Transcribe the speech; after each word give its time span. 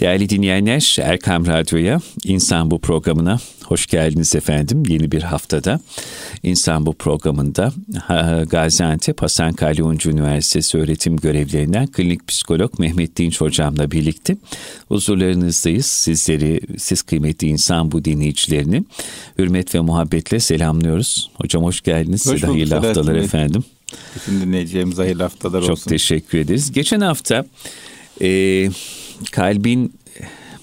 Değerli 0.00 0.28
dinleyenler, 0.28 0.96
Erkam 1.00 1.46
Radyo'ya, 1.46 2.00
İnsan 2.24 2.70
Bu 2.70 2.80
programına 2.80 3.38
hoş 3.64 3.86
geldiniz 3.86 4.34
efendim. 4.34 4.82
Yeni 4.88 5.12
bir 5.12 5.22
haftada 5.22 5.80
İnsan 6.42 6.86
Bu 6.86 6.94
programında 6.94 7.72
Gaziantep 8.50 9.22
Hasan 9.22 9.52
Kalyoncu 9.52 10.10
Üniversitesi 10.10 10.78
öğretim 10.78 11.16
görevlerinden 11.16 11.86
klinik 11.86 12.28
psikolog 12.28 12.78
Mehmet 12.78 13.16
Dinç 13.16 13.40
hocamla 13.40 13.90
birlikte 13.90 14.36
huzurlarınızdayız. 14.88 15.86
Sizleri, 15.86 16.60
siz 16.78 17.02
kıymetli 17.02 17.48
İnsan 17.48 17.92
Bu 17.92 18.04
dinleyicilerini 18.04 18.84
hürmet 19.38 19.74
ve 19.74 19.80
muhabbetle 19.80 20.40
selamlıyoruz. 20.40 21.30
Hocam 21.34 21.62
hoş 21.62 21.80
geldiniz. 21.80 22.26
Hoş 22.26 22.42
bulduk. 22.42 22.54
Hayırlı 22.54 22.74
haftalar 22.74 23.14
efendim. 23.14 23.64
Bütün 24.16 24.40
dinleyeceğimiz 24.40 24.98
hayırlı 24.98 25.22
haftalar 25.22 25.58
olsun. 25.58 25.74
Çok 25.74 25.84
teşekkür 25.84 26.38
ederiz. 26.38 26.72
Geçen 26.72 27.00
hafta 27.00 27.46
e, 28.22 28.68
kalbin 29.32 29.92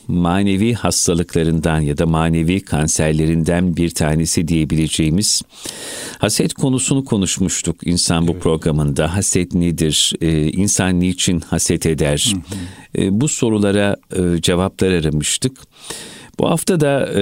manevi 0.08 0.74
hastalıklarından 0.74 1.80
ya 1.80 1.98
da 1.98 2.06
manevi 2.06 2.62
kanserlerinden 2.62 3.78
bir 3.78 3.90
tanesi 3.90 4.48
diyebileceğimiz 4.48 5.42
haset 6.18 6.54
konusunu 6.54 7.06
konuşmuştuk 7.06 7.76
insan 7.86 8.28
bu 8.28 8.32
evet. 8.32 8.44
programında. 8.44 9.16
Haset 9.16 9.54
nedir? 9.54 10.14
Ee, 10.22 10.52
insan 10.52 11.00
niçin 11.00 11.40
haset 11.40 11.86
eder? 11.86 12.34
Hı 12.34 12.38
hı. 12.38 13.04
Ee, 13.04 13.22
bu 13.22 13.28
sorulara 13.28 13.96
e, 14.16 14.42
cevaplar 14.42 14.92
aramıştık. 14.92 15.58
Bu 16.40 16.50
hafta 16.50 16.80
da 16.80 17.10
e, 17.16 17.22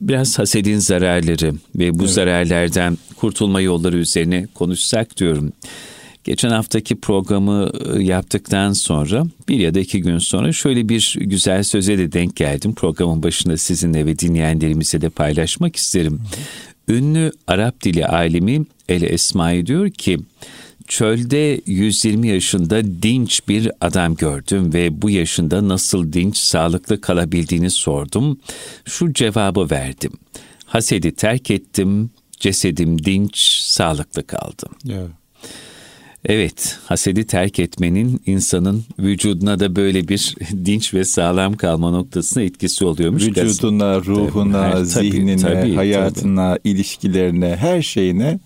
biraz 0.00 0.38
hasedin 0.38 0.78
zararları 0.78 1.52
ve 1.76 1.98
bu 1.98 2.02
evet. 2.02 2.12
zararlardan 2.12 2.98
kurtulma 3.16 3.60
yolları 3.60 3.96
üzerine 3.96 4.46
konuşsak 4.54 5.16
diyorum. 5.16 5.52
Geçen 6.24 6.50
haftaki 6.50 6.96
programı 6.96 7.70
e, 7.94 8.02
yaptıktan 8.02 8.72
sonra 8.72 9.26
bir 9.48 9.58
ya 9.58 9.74
da 9.74 9.80
iki 9.80 10.00
gün 10.00 10.18
sonra 10.18 10.52
şöyle 10.52 10.88
bir 10.88 11.16
güzel 11.20 11.62
söze 11.62 11.98
de 11.98 12.12
denk 12.12 12.36
geldim. 12.36 12.74
Programın 12.74 13.22
başında 13.22 13.56
sizinle 13.56 14.06
ve 14.06 14.18
dinleyenlerimize 14.18 15.00
de 15.00 15.08
paylaşmak 15.08 15.76
isterim. 15.76 16.20
Ünlü 16.88 17.32
Arap 17.46 17.82
dili 17.82 18.06
alimi 18.06 18.64
El 18.88 19.02
Esmai 19.02 19.66
diyor 19.66 19.90
ki 19.90 20.18
çölde 20.88 21.60
120 21.66 22.28
yaşında 22.28 23.02
dinç 23.02 23.48
bir 23.48 23.70
adam 23.80 24.14
gördüm 24.14 24.72
ve 24.74 25.02
bu 25.02 25.10
yaşında 25.10 25.68
nasıl 25.68 26.12
dinç, 26.12 26.36
sağlıklı 26.36 27.00
kalabildiğini 27.00 27.70
sordum. 27.70 28.38
Şu 28.84 29.12
cevabı 29.12 29.70
verdim. 29.70 30.12
Hasedi 30.66 31.12
terk 31.12 31.50
ettim, 31.50 32.10
cesedim 32.40 33.04
dinç, 33.04 33.60
sağlıklı 33.60 34.26
kaldım. 34.26 34.70
Evet. 34.90 35.19
Evet, 36.24 36.78
hasedi 36.84 37.26
terk 37.26 37.58
etmenin 37.58 38.22
insanın 38.26 38.84
vücuduna 38.98 39.60
da 39.60 39.76
böyle 39.76 40.08
bir 40.08 40.34
dinç 40.64 40.94
ve 40.94 41.04
sağlam 41.04 41.54
kalma 41.54 41.90
noktasına 41.90 42.42
etkisi 42.42 42.84
oluyormuş. 42.84 43.26
Vücuduna, 43.26 43.96
ruhuna, 43.96 44.72
tabii, 44.72 44.86
zihnine, 44.86 45.36
tabii, 45.36 45.74
hayatına, 45.74 46.54
tabii. 46.54 46.68
ilişkilerine, 46.70 47.56
her 47.56 47.82
şeyine 47.82 48.40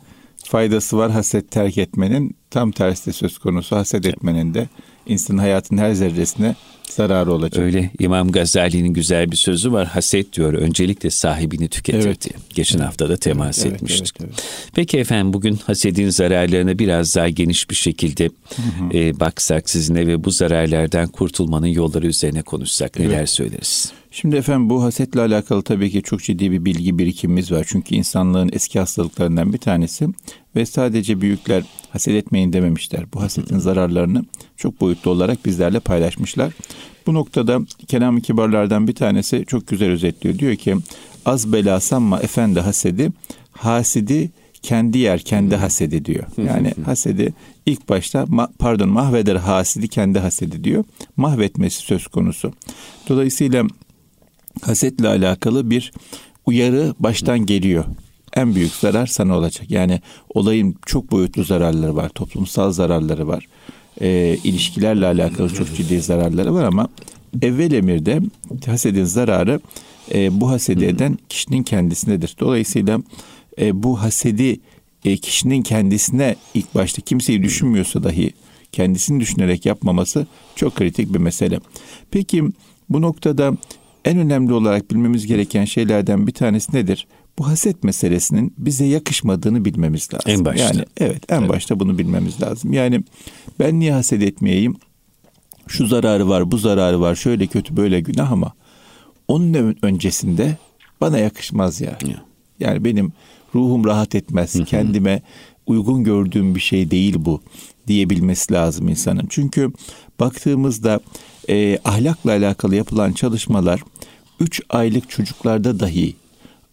faydası 0.44 0.96
var 0.96 1.10
haset 1.10 1.50
terk 1.50 1.78
etmenin. 1.78 2.36
Tam 2.50 2.70
tersi 2.70 3.06
de 3.06 3.12
söz 3.12 3.38
konusu 3.38 3.76
haset 3.76 4.06
etmenin 4.06 4.54
de 4.54 4.68
insanın 5.06 5.38
hayatının 5.38 5.80
her 5.80 5.92
zerresine 5.94 6.54
zararı 6.94 7.32
olacak. 7.32 7.64
Öyle 7.64 7.90
İmam 7.98 8.32
Gazali'nin 8.32 8.92
güzel 8.92 9.30
bir 9.30 9.36
sözü 9.36 9.72
var. 9.72 9.86
Haset 9.86 10.32
diyor 10.32 10.52
öncelikle 10.52 11.10
sahibini 11.10 11.68
tüketir 11.68 12.06
evet. 12.06 12.24
diye. 12.24 12.34
Geçen 12.54 12.78
evet. 12.78 12.88
hafta 12.88 13.08
da 13.08 13.16
temas 13.16 13.66
evet, 13.66 13.74
etmiştik. 13.74 14.16
Evet, 14.20 14.30
evet. 14.34 14.70
Peki 14.74 14.98
efendim 14.98 15.32
bugün 15.32 15.58
hasedin 15.66 16.10
zararlarına 16.10 16.78
biraz 16.78 17.16
daha 17.16 17.28
geniş 17.28 17.70
bir 17.70 17.74
şekilde 17.74 18.24
hı 18.24 18.62
hı. 18.62 18.98
E, 18.98 19.20
baksak 19.20 19.70
sizinle 19.70 20.06
ve 20.06 20.24
bu 20.24 20.30
zararlardan 20.30 21.08
kurtulmanın 21.08 21.66
yolları 21.66 22.06
üzerine 22.06 22.42
konuşsak 22.42 22.98
neler 22.98 23.18
evet. 23.18 23.30
söyleriz? 23.30 23.92
Şimdi 24.10 24.36
efendim 24.36 24.70
bu 24.70 24.82
hasetle 24.82 25.20
alakalı 25.20 25.62
tabii 25.62 25.90
ki 25.90 26.02
çok 26.02 26.22
ciddi 26.22 26.50
bir 26.50 26.64
bilgi 26.64 26.98
birikimimiz 26.98 27.52
var. 27.52 27.64
Çünkü 27.68 27.94
insanlığın 27.94 28.50
eski 28.52 28.78
hastalıklarından 28.78 29.52
bir 29.52 29.58
tanesi 29.58 30.08
ve 30.56 30.66
sadece 30.66 31.20
büyükler 31.20 31.62
haset 31.90 32.14
etmeyin 32.14 32.52
dememişler. 32.52 33.12
Bu 33.14 33.22
hasetin 33.22 33.58
zararlarını 33.58 34.24
çok 34.56 34.80
boyutlu 34.80 35.10
olarak 35.10 35.46
bizlerle 35.46 35.80
paylaşmışlar. 35.80 36.52
Bu 37.06 37.14
noktada 37.14 37.60
kelam 37.88 38.20
kibarlardan 38.20 38.88
bir 38.88 38.94
tanesi 38.94 39.44
çok 39.46 39.68
güzel 39.68 39.90
özetliyor. 39.90 40.38
Diyor 40.38 40.56
ki 40.56 40.76
az 41.26 41.52
bela 41.52 41.80
sanma 41.80 42.20
efendi 42.20 42.60
hasedi, 42.60 43.12
hasidi 43.52 44.30
kendi 44.62 44.98
yer 44.98 45.20
kendi 45.20 45.56
hasedi 45.56 46.04
diyor. 46.04 46.24
Yani 46.46 46.72
hasedi 46.84 47.34
ilk 47.66 47.88
başta 47.88 48.26
pardon 48.58 48.88
mahveder 48.88 49.36
hasidi 49.36 49.88
kendi 49.88 50.18
hasedi 50.18 50.64
diyor. 50.64 50.84
Mahvetmesi 51.16 51.78
söz 51.78 52.06
konusu. 52.06 52.52
Dolayısıyla 53.08 53.64
hasetle 54.62 55.08
alakalı 55.08 55.70
bir 55.70 55.92
uyarı 56.46 56.94
baştan 56.98 57.46
geliyor. 57.46 57.84
En 58.36 58.54
büyük 58.54 58.72
zarar 58.72 59.06
sana 59.06 59.38
olacak. 59.38 59.70
Yani 59.70 60.00
olayın 60.34 60.76
çok 60.86 61.10
boyutlu 61.10 61.44
zararları 61.44 61.96
var, 61.96 62.08
toplumsal 62.08 62.72
zararları 62.72 63.28
var. 63.28 63.46
E, 64.00 64.38
ilişkilerle 64.44 65.06
alakalı 65.06 65.54
çok 65.54 65.76
ciddi 65.76 66.00
zararları 66.00 66.54
var 66.54 66.64
ama 66.64 66.88
evvel 67.42 67.72
emirde 67.72 68.20
hasedin 68.66 69.04
zararı 69.04 69.60
e, 70.14 70.40
bu 70.40 70.50
hasedi 70.50 70.84
eden 70.84 71.18
kişinin 71.28 71.62
kendisindedir. 71.62 72.36
Dolayısıyla 72.40 73.00
e, 73.60 73.82
bu 73.82 74.02
hasedi 74.02 74.60
e, 75.04 75.16
kişinin 75.16 75.62
kendisine 75.62 76.36
ilk 76.54 76.74
başta 76.74 77.02
kimseyi 77.02 77.42
düşünmüyorsa 77.42 78.02
dahi 78.02 78.32
kendisini 78.72 79.20
düşünerek 79.20 79.66
yapmaması 79.66 80.26
çok 80.56 80.74
kritik 80.74 81.14
bir 81.14 81.18
mesele. 81.18 81.60
Peki 82.10 82.44
bu 82.88 83.02
noktada 83.02 83.56
en 84.04 84.18
önemli 84.18 84.52
olarak 84.52 84.90
bilmemiz 84.90 85.26
gereken 85.26 85.64
şeylerden 85.64 86.26
bir 86.26 86.32
tanesi 86.32 86.76
nedir? 86.76 87.06
Bu 87.38 87.46
haset 87.46 87.84
meselesinin 87.84 88.54
bize 88.58 88.84
yakışmadığını 88.84 89.64
bilmemiz 89.64 90.08
lazım. 90.14 90.30
En 90.30 90.44
başta. 90.44 90.64
Yani 90.64 90.84
evet 90.96 91.32
en 91.32 91.40
evet. 91.40 91.48
başta 91.48 91.80
bunu 91.80 91.98
bilmemiz 91.98 92.42
lazım. 92.42 92.72
Yani 92.72 93.04
ben 93.60 93.80
niye 93.80 93.92
haset 93.92 94.22
etmeyeyim? 94.22 94.76
Şu 95.66 95.86
zararı 95.86 96.28
var, 96.28 96.50
bu 96.50 96.58
zararı 96.58 97.00
var, 97.00 97.14
şöyle 97.14 97.46
kötü, 97.46 97.76
böyle 97.76 98.00
günah 98.00 98.32
ama 98.32 98.52
onun 99.28 99.76
öncesinde 99.82 100.56
bana 101.00 101.18
yakışmaz 101.18 101.80
ya. 101.80 101.98
ya. 102.06 102.24
Yani 102.60 102.84
benim 102.84 103.12
ruhum 103.54 103.84
rahat 103.84 104.14
etmez. 104.14 104.54
Hı-hı. 104.54 104.64
Kendime 104.64 105.22
uygun 105.66 106.04
gördüğüm 106.04 106.54
bir 106.54 106.60
şey 106.60 106.90
değil 106.90 107.14
bu 107.18 107.42
diyebilmesi 107.86 108.52
lazım 108.52 108.88
insanın. 108.88 109.26
Çünkü 109.30 109.72
baktığımızda 110.20 111.00
e, 111.48 111.78
ahlakla 111.84 112.30
alakalı 112.30 112.76
yapılan 112.76 113.12
çalışmalar 113.12 113.80
3 114.40 114.62
aylık 114.68 115.10
çocuklarda 115.10 115.80
dahi 115.80 116.14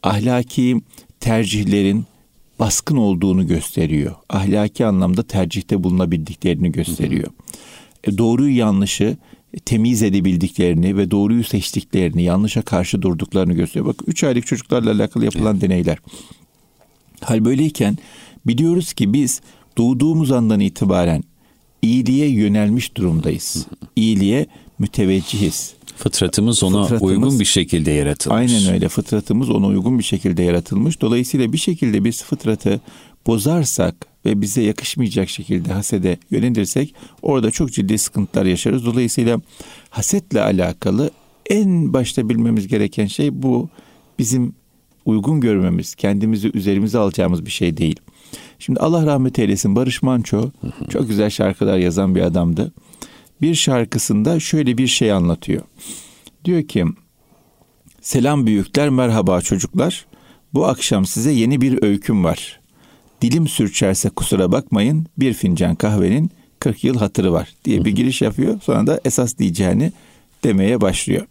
ahlaki 0.03 0.81
tercihlerin 1.19 2.05
baskın 2.59 2.97
olduğunu 2.97 3.47
gösteriyor. 3.47 4.15
Ahlaki 4.29 4.85
anlamda 4.85 5.23
tercihte 5.23 5.83
bulunabildiklerini 5.83 6.71
gösteriyor. 6.71 7.31
E, 8.03 8.17
doğruyu 8.17 8.57
yanlışı 8.57 9.17
temiz 9.65 10.03
edebildiklerini 10.03 10.97
ve 10.97 11.11
doğruyu 11.11 11.43
seçtiklerini, 11.43 12.23
yanlışa 12.23 12.61
karşı 12.61 13.01
durduklarını 13.01 13.53
gösteriyor. 13.53 13.85
Bak 13.85 13.95
3 14.07 14.23
aylık 14.23 14.47
çocuklarla 14.47 14.91
alakalı 14.91 15.25
yapılan 15.25 15.53
evet. 15.53 15.61
deneyler. 15.61 15.97
Hal 17.21 17.45
böyleyken 17.45 17.97
biliyoruz 18.47 18.93
ki 18.93 19.13
biz 19.13 19.41
doğduğumuz 19.77 20.31
andan 20.31 20.59
itibaren 20.59 21.23
iyiliğe 21.81 22.29
yönelmiş 22.29 22.97
durumdayız. 22.97 23.67
İyiliğe 23.95 24.47
müteveccihiz. 24.79 25.73
Fıtratımız 26.03 26.63
ona 26.63 26.83
Fıtratımız, 26.83 27.11
uygun 27.11 27.39
bir 27.39 27.45
şekilde 27.45 27.91
yaratılmış. 27.91 28.39
Aynen 28.39 28.73
öyle. 28.73 28.89
Fıtratımız 28.89 29.49
ona 29.49 29.67
uygun 29.67 29.99
bir 29.99 30.03
şekilde 30.03 30.43
yaratılmış. 30.43 31.01
Dolayısıyla 31.01 31.53
bir 31.53 31.57
şekilde 31.57 32.03
biz 32.03 32.23
fıtratı 32.23 32.81
bozarsak 33.27 33.95
ve 34.25 34.41
bize 34.41 34.61
yakışmayacak 34.61 35.29
şekilde 35.29 35.73
hasede 35.73 36.17
yönelirsek 36.31 36.95
orada 37.21 37.51
çok 37.51 37.71
ciddi 37.71 37.97
sıkıntılar 37.97 38.45
yaşarız. 38.45 38.85
Dolayısıyla 38.85 39.41
hasetle 39.89 40.41
alakalı 40.41 41.11
en 41.49 41.93
başta 41.93 42.29
bilmemiz 42.29 42.67
gereken 42.67 43.05
şey 43.05 43.43
bu. 43.43 43.69
Bizim 44.19 44.53
uygun 45.05 45.41
görmemiz, 45.41 45.95
kendimizi 45.95 46.51
üzerimize 46.53 46.97
alacağımız 46.97 47.45
bir 47.45 47.51
şey 47.51 47.77
değil. 47.77 47.99
Şimdi 48.59 48.79
Allah 48.79 49.05
rahmet 49.05 49.39
eylesin 49.39 49.75
Barış 49.75 50.01
Manço 50.03 50.51
çok 50.89 51.07
güzel 51.07 51.29
şarkılar 51.29 51.77
yazan 51.77 52.15
bir 52.15 52.21
adamdı. 52.21 52.71
Bir 53.41 53.55
şarkısında 53.55 54.39
şöyle 54.39 54.77
bir 54.77 54.87
şey 54.87 55.11
anlatıyor. 55.11 55.61
Diyor 56.45 56.63
ki 56.63 56.85
Selam 58.01 58.45
büyükler 58.45 58.89
merhaba 58.89 59.41
çocuklar. 59.41 60.05
Bu 60.53 60.65
akşam 60.65 61.05
size 61.05 61.31
yeni 61.31 61.61
bir 61.61 61.83
öyküm 61.83 62.23
var. 62.23 62.59
Dilim 63.21 63.47
sürçerse 63.47 64.09
kusura 64.09 64.51
bakmayın 64.51 65.05
bir 65.17 65.33
fincan 65.33 65.75
kahvenin 65.75 66.31
40 66.59 66.83
yıl 66.83 66.97
hatırı 66.97 67.33
var 67.33 67.49
diye 67.65 67.85
bir 67.85 67.91
giriş 67.91 68.21
yapıyor. 68.21 68.61
Sonra 68.61 68.87
da 68.87 69.01
esas 69.05 69.37
diyeceğini 69.37 69.91
demeye 70.43 70.81
başlıyor. 70.81 71.25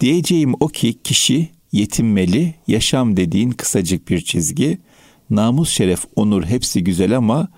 Diyeceğim 0.00 0.54
o 0.60 0.68
ki 0.68 0.98
kişi 1.04 1.48
yetinmeli, 1.72 2.54
yaşam 2.66 3.16
dediğin 3.16 3.50
kısacık 3.50 4.08
bir 4.08 4.20
çizgi, 4.20 4.78
namus, 5.30 5.70
şeref, 5.70 6.04
onur 6.16 6.44
hepsi 6.44 6.84
güzel 6.84 7.16
ama 7.16 7.48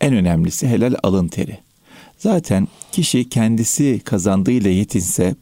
en 0.00 0.14
önemlisi 0.14 0.68
helal 0.68 0.94
alın 1.02 1.28
teri. 1.28 1.58
Zaten 2.20 2.68
kişi 2.92 3.28
kendisi 3.28 4.00
kazandığıyla 4.04 4.70
yetinse 4.70 5.34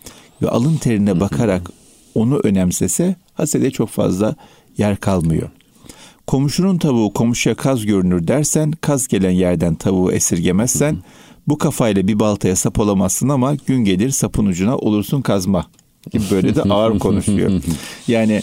ve 0.43 0.49
alın 0.49 0.77
terine 0.77 1.21
bakarak 1.21 1.71
onu 2.15 2.41
önemsese 2.45 3.17
hasede 3.35 3.71
çok 3.71 3.89
fazla 3.89 4.37
yer 4.79 4.97
kalmıyor. 4.97 5.49
Komşunun 6.27 6.79
tavuğu 6.79 7.13
komşuya 7.13 7.55
kaz 7.55 7.87
görünür 7.87 8.29
dersen, 8.29 8.71
kaz 8.71 9.09
gelen 9.09 9.31
yerden 9.31 9.75
tavuğu 9.75 10.13
esirgemezsen, 10.13 10.97
bu 11.49 11.59
kafayla 11.59 12.09
bir 12.09 12.19
baltaya 12.19 12.57
sap 12.57 12.79
olamazsın 12.79 13.29
ama 13.29 13.55
gün 13.55 13.85
gelir 13.85 14.11
sapın 14.11 14.47
ucuna 14.47 14.77
olursun 14.77 15.23
kazma 15.23 15.67
gibi 16.11 16.25
böyle 16.31 16.55
de 16.55 16.63
ağır 16.63 16.99
konuşuyor. 16.99 17.63
Yani 18.09 18.43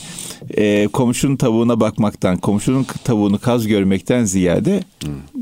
e, 0.58 0.88
komşunun 0.88 1.36
tavuğuna 1.36 1.80
bakmaktan, 1.80 2.38
komşunun 2.38 2.86
tavuğunu 3.04 3.40
kaz 3.40 3.68
görmekten 3.68 4.26
ziyade 4.26 4.84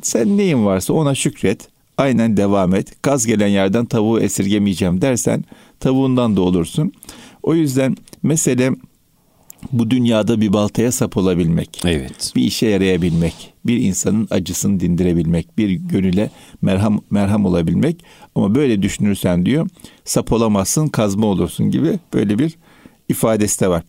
sen 0.03 0.37
neyin 0.37 0.65
varsa 0.65 0.93
ona 0.93 1.15
şükret. 1.15 1.72
Aynen 1.97 2.37
devam 2.37 2.75
et. 2.75 3.01
Kaz 3.01 3.25
gelen 3.25 3.47
yerden 3.47 3.85
tavuğu 3.85 4.19
esirgemeyeceğim 4.19 5.01
dersen 5.01 5.43
tavuğundan 5.79 6.35
da 6.35 6.41
olursun. 6.41 6.91
O 7.43 7.55
yüzden 7.55 7.95
mesele 8.23 8.71
bu 9.71 9.91
dünyada 9.91 10.41
bir 10.41 10.53
baltaya 10.53 10.91
sap 10.91 11.17
olabilmek. 11.17 11.81
Evet. 11.85 12.31
Bir 12.35 12.41
işe 12.41 12.67
yarayabilmek. 12.67 13.53
Bir 13.65 13.77
insanın 13.77 14.27
acısını 14.31 14.79
dindirebilmek. 14.79 15.57
Bir 15.57 15.69
gönüle 15.69 16.29
merham 16.61 17.01
merham 17.09 17.45
olabilmek. 17.45 18.03
Ama 18.35 18.55
böyle 18.55 18.81
düşünürsen 18.81 19.45
diyor 19.45 19.69
sap 20.05 20.31
olamazsın 20.31 20.87
kazma 20.87 21.27
olursun 21.27 21.71
gibi 21.71 21.99
böyle 22.13 22.39
bir 22.39 22.57
ifadesi 23.09 23.59
de 23.59 23.67
var. 23.67 23.83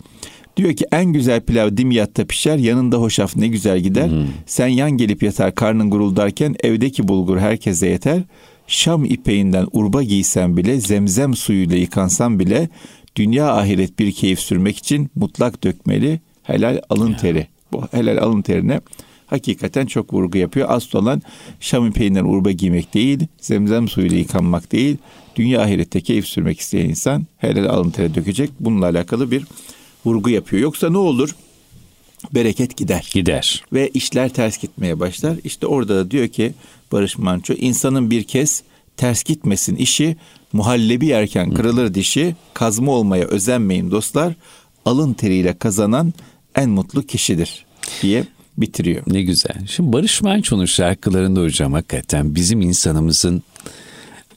Diyor 0.57 0.73
ki 0.73 0.87
en 0.93 1.05
güzel 1.05 1.41
pilav 1.41 1.77
dimyatta 1.77 2.25
pişer 2.25 2.59
yanında 2.59 2.97
hoşaf 2.97 3.37
ne 3.37 3.49
güzel 3.49 3.81
gider. 3.81 4.11
Hmm. 4.11 4.27
Sen 4.47 4.67
yan 4.67 4.91
gelip 4.91 5.23
yatar 5.23 5.55
karnın 5.55 5.91
guruldarken 5.91 6.55
evdeki 6.63 7.09
bulgur 7.09 7.39
herkese 7.39 7.87
yeter. 7.87 8.23
Şam 8.67 9.05
ipeğinden 9.05 9.67
urba 9.73 10.03
giysen 10.03 10.57
bile 10.57 10.81
zemzem 10.81 11.35
suyuyla 11.35 11.77
yıkansan 11.77 12.39
bile 12.39 12.69
dünya 13.17 13.53
ahiret 13.53 13.99
bir 13.99 14.13
keyif 14.13 14.41
sürmek 14.41 14.77
için 14.77 15.11
mutlak 15.15 15.65
dökmeli 15.65 16.21
helal 16.43 16.81
alın 16.91 17.15
teri. 17.15 17.47
Bu 17.73 17.83
helal 17.91 18.19
alın 18.19 18.43
terine 18.43 18.81
hakikaten 19.27 19.87
çok 19.87 20.15
vurgu 20.15 20.39
yapıyor. 20.39 20.67
Asıl 20.71 20.99
olan 20.99 21.23
Şam 21.61 21.87
ipeğinden 21.87 22.25
urba 22.25 22.51
giymek 22.51 22.95
değil, 22.95 23.27
zemzem 23.41 23.89
suyuyla 23.89 24.17
yıkanmak 24.17 24.73
değil. 24.73 24.97
Dünya 25.37 25.63
ahirette 25.63 26.01
keyif 26.01 26.27
sürmek 26.27 26.61
isteyen 26.61 26.89
insan 26.89 27.27
helal 27.39 27.65
alın 27.65 27.91
teri 27.91 28.15
dökecek. 28.15 28.51
Bununla 28.61 28.87
alakalı 28.87 29.31
bir 29.31 29.45
vurgu 30.05 30.31
yapıyor. 30.31 30.63
Yoksa 30.63 30.91
ne 30.91 30.99
olur? 30.99 31.37
Bereket 32.35 32.77
gider. 32.77 33.11
Gider. 33.13 33.65
Ve 33.73 33.89
işler 33.89 34.29
ters 34.29 34.59
gitmeye 34.59 35.01
başlar. 35.01 35.37
İşte 35.45 35.67
orada 35.67 35.97
da 35.97 36.11
diyor 36.11 36.29
ki 36.29 36.55
Barış 36.93 37.19
Manço 37.19 37.55
insanın 37.55 38.11
bir 38.11 38.25
kez 38.25 38.63
ters 38.97 39.25
gitmesin 39.25 39.77
işi 39.77 40.17
muhallebi 40.53 41.07
yerken 41.07 41.51
kırılır 41.51 41.95
dişi 41.95 42.37
kazma 42.55 42.93
olmaya 42.93 43.25
özenmeyin 43.25 43.91
dostlar 43.91 44.35
alın 44.85 45.15
teriyle 45.15 45.59
kazanan 45.59 46.13
en 46.55 46.71
mutlu 46.71 47.03
kişidir 47.03 47.67
diye 48.03 48.25
bitiriyor. 48.59 49.03
Ne 49.07 49.23
güzel. 49.23 49.67
Şimdi 49.67 49.93
Barış 49.93 50.23
Manço'nun 50.23 50.65
şarkılarında 50.65 51.41
hocam 51.41 51.73
hakikaten 51.73 52.35
bizim 52.35 52.61
insanımızın 52.61 53.43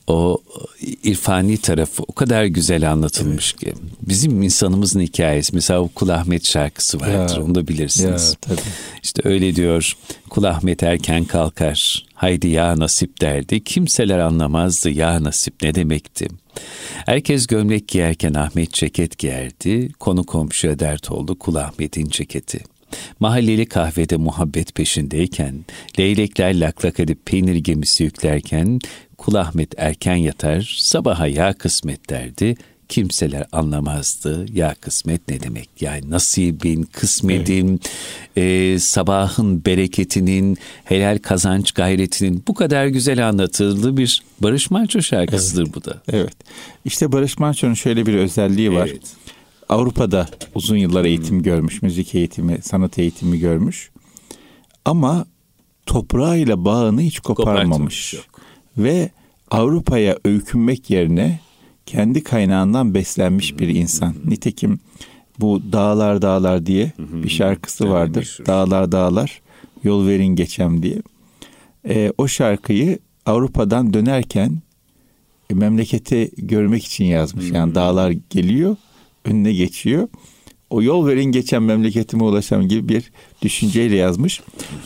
o 0.08 0.38
irfani 1.04 1.58
tarafı 1.58 2.04
o 2.04 2.14
kadar 2.14 2.46
güzel 2.46 2.92
anlatılmış 2.92 3.56
evet. 3.64 3.76
ki. 3.76 3.82
Bizim 4.02 4.42
insanımızın 4.42 5.00
hikayesi 5.00 5.56
mesela 5.56 5.82
o 5.82 5.88
Kul 5.88 6.10
Ahmet 6.10 6.46
şarkısı 6.46 7.00
vardır 7.00 7.38
ya, 7.38 7.44
onu 7.44 7.56
da 7.56 7.68
bilirsiniz. 7.68 8.30
Ya, 8.30 8.36
tabii. 8.42 8.68
İşte 9.04 9.22
öyle 9.26 9.56
diyor 9.56 9.98
Kul 10.30 10.44
Ahmet 10.44 10.84
erken 10.84 11.26
kalkar 11.26 12.06
haydi 12.14 12.48
ya 12.48 12.80
nasip 12.80 13.22
derdi 13.22 13.64
kimseler 13.64 14.20
anlamazdı 14.20 14.90
ya 14.90 15.24
nasip 15.24 15.54
ne 15.62 15.76
demekti. 15.76 16.28
Herkes 17.06 17.48
gömlek 17.48 17.88
giyerken 17.88 18.34
Ahmet 18.34 18.74
ceket 18.74 19.18
giyerdi 19.18 19.92
konu 20.00 20.24
komşuya 20.24 20.80
dert 20.80 21.12
oldu 21.12 21.40
Kul 21.40 21.56
Ahmet'in 21.56 22.10
ceketi. 22.10 22.60
Mahalleli 23.20 23.66
kahvede 23.66 24.18
muhabbet 24.18 24.76
peşindeyken, 24.76 25.66
leylekler 26.00 26.60
laklak 26.60 27.00
edip 27.00 27.26
peynir 27.26 27.56
gemisi 27.56 28.04
yüklerken, 28.04 28.80
Kul 29.18 29.36
Ahmet 29.36 29.74
erken 29.78 30.16
yatar, 30.16 30.76
sabaha 30.80 31.28
ya 31.28 31.54
kısmet 31.54 32.10
derdi, 32.10 32.56
kimseler 32.90 33.46
anlamazdı 33.52 34.46
ya 34.54 34.76
kısmet 34.82 35.28
ne 35.28 35.42
demek 35.42 35.70
yani 35.82 36.10
nasibin 36.10 36.84
kısmetin 36.84 37.82
evet. 38.38 38.76
e, 38.76 38.80
sabahın 38.80 39.66
bereketinin 39.66 40.58
helal 40.84 41.18
kazanç 41.18 41.72
gayretinin 41.72 42.44
bu 42.48 42.54
kadar 42.54 42.88
güzel 42.88 43.30
anlatıldığı 43.30 43.98
bir 43.98 44.24
Barış 44.40 44.72
Manço 44.72 45.02
şarkısıdır 45.02 45.64
evet. 45.64 45.76
bu 45.76 45.84
da. 45.84 46.02
Evet 46.12 46.36
işte 46.86 47.12
Barış 47.12 47.40
Manço'nun 47.40 47.74
şöyle 47.74 48.06
bir 48.06 48.14
özelliği 48.14 48.74
var. 48.74 48.90
Evet. 48.92 49.16
Avrupa'da 49.70 50.30
uzun 50.56 50.78
yıllar 50.78 51.06
eğitim 51.06 51.44
görmüş, 51.44 51.82
müzik 51.82 52.16
eğitimi, 52.16 52.60
sanat 52.62 53.00
eğitimi 53.00 53.40
görmüş. 53.40 53.90
Ama 54.86 55.26
toprağıyla 55.86 56.66
bağını 56.66 57.02
hiç 57.02 57.20
koparmamış. 57.20 58.16
Ve 58.78 59.10
Avrupa'ya 59.52 60.18
öykünmek 60.26 60.90
yerine 60.90 61.40
kendi 61.86 62.24
kaynağından 62.24 62.94
beslenmiş 62.94 63.60
bir 63.60 63.68
insan. 63.68 64.14
Nitekim 64.26 64.80
bu 65.40 65.62
Dağlar 65.72 66.22
Dağlar 66.22 66.66
diye 66.66 66.92
bir 67.00 67.30
şarkısı 67.30 67.90
vardır. 67.90 68.38
Dağlar 68.46 68.92
Dağlar 68.92 69.42
yol 69.84 70.08
verin 70.08 70.36
geçem 70.36 70.84
diye. 70.84 71.02
E, 71.90 72.12
o 72.18 72.28
şarkıyı 72.28 73.00
Avrupa'dan 73.26 73.94
dönerken 73.94 74.62
e, 75.50 75.54
memleketi 75.54 76.32
görmek 76.38 76.86
için 76.86 77.06
yazmış. 77.06 77.52
Yani 77.52 77.76
dağlar 77.76 78.14
geliyor 78.30 78.76
önüne 79.26 79.54
geçiyor. 79.54 80.08
O 80.70 80.82
yol 80.82 81.08
verin 81.08 81.24
geçen 81.24 81.64
memleketime 81.64 82.24
ulaşan 82.24 82.68
gibi 82.68 82.90
bir 82.90 83.12
düşünceyle 83.42 83.96
yazmış. 83.96 84.42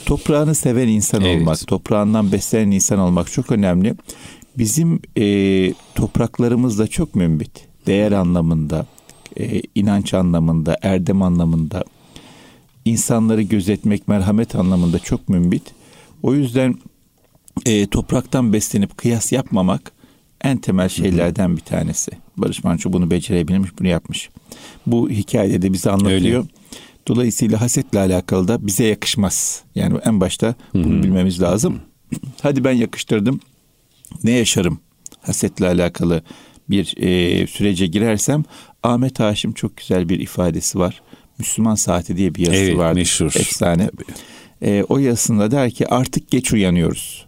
Toprağını 0.05 0.55
seven 0.55 0.87
insan 0.87 1.21
evet. 1.21 1.41
olmak, 1.41 1.67
toprağından 1.67 2.31
beslenen 2.31 2.71
insan 2.71 2.99
olmak 2.99 3.31
çok 3.31 3.51
önemli. 3.51 3.95
Bizim 4.57 4.99
e, 5.17 5.73
topraklarımız 5.95 6.79
da 6.79 6.87
çok 6.87 7.15
mümbit. 7.15 7.67
Değer 7.87 8.11
anlamında, 8.11 8.85
e, 9.39 9.61
inanç 9.75 10.13
anlamında, 10.13 10.77
erdem 10.81 11.21
anlamında, 11.21 11.83
insanları 12.85 13.41
gözetmek, 13.41 14.07
merhamet 14.07 14.55
anlamında 14.55 14.99
çok 14.99 15.29
mümbit. 15.29 15.63
O 16.23 16.33
yüzden 16.33 16.75
e, 17.65 17.87
topraktan 17.87 18.53
beslenip 18.53 18.97
kıyas 18.97 19.31
yapmamak 19.31 19.91
en 20.43 20.57
temel 20.57 20.89
şeylerden 20.89 21.57
bir 21.57 21.61
tanesi. 21.61 22.11
Barış 22.37 22.63
Manço 22.63 22.93
bunu 22.93 23.11
becerebilmiş, 23.11 23.71
bunu 23.79 23.87
yapmış. 23.87 24.29
Bu 24.87 25.09
hikayede 25.09 25.61
de 25.61 25.73
bize 25.73 25.91
anlatıyor. 25.91 26.37
Öyle. 26.37 26.47
Dolayısıyla 27.07 27.61
hasetle 27.61 27.99
alakalı 27.99 28.47
da 28.47 28.67
bize 28.67 28.83
yakışmaz. 28.83 29.63
Yani 29.75 29.97
en 30.05 30.21
başta 30.21 30.55
bunu 30.73 30.93
Hı-hı. 30.93 31.03
bilmemiz 31.03 31.41
lazım. 31.41 31.79
Hadi 32.41 32.63
ben 32.63 32.71
yakıştırdım. 32.71 33.39
Ne 34.23 34.31
yaşarım? 34.31 34.79
Hasetle 35.21 35.67
alakalı 35.67 36.23
bir 36.69 36.93
e, 36.97 37.47
sürece 37.47 37.87
girersem 37.87 38.43
Ahmet 38.83 39.19
Haşim 39.19 39.53
çok 39.53 39.77
güzel 39.77 40.09
bir 40.09 40.19
ifadesi 40.19 40.79
var. 40.79 41.01
Müslüman 41.37 41.75
Saati 41.75 42.17
diye 42.17 42.35
bir 42.35 42.45
yazısı 42.45 42.63
evet, 42.63 42.77
vardır. 42.77 42.99
Meşhur. 42.99 43.33
Efsane. 43.35 43.89
E, 44.61 44.83
o 44.89 44.97
yazısında 44.97 45.51
der 45.51 45.71
ki 45.71 45.87
artık 45.87 46.31
geç 46.31 46.53
uyanıyoruz. 46.53 47.25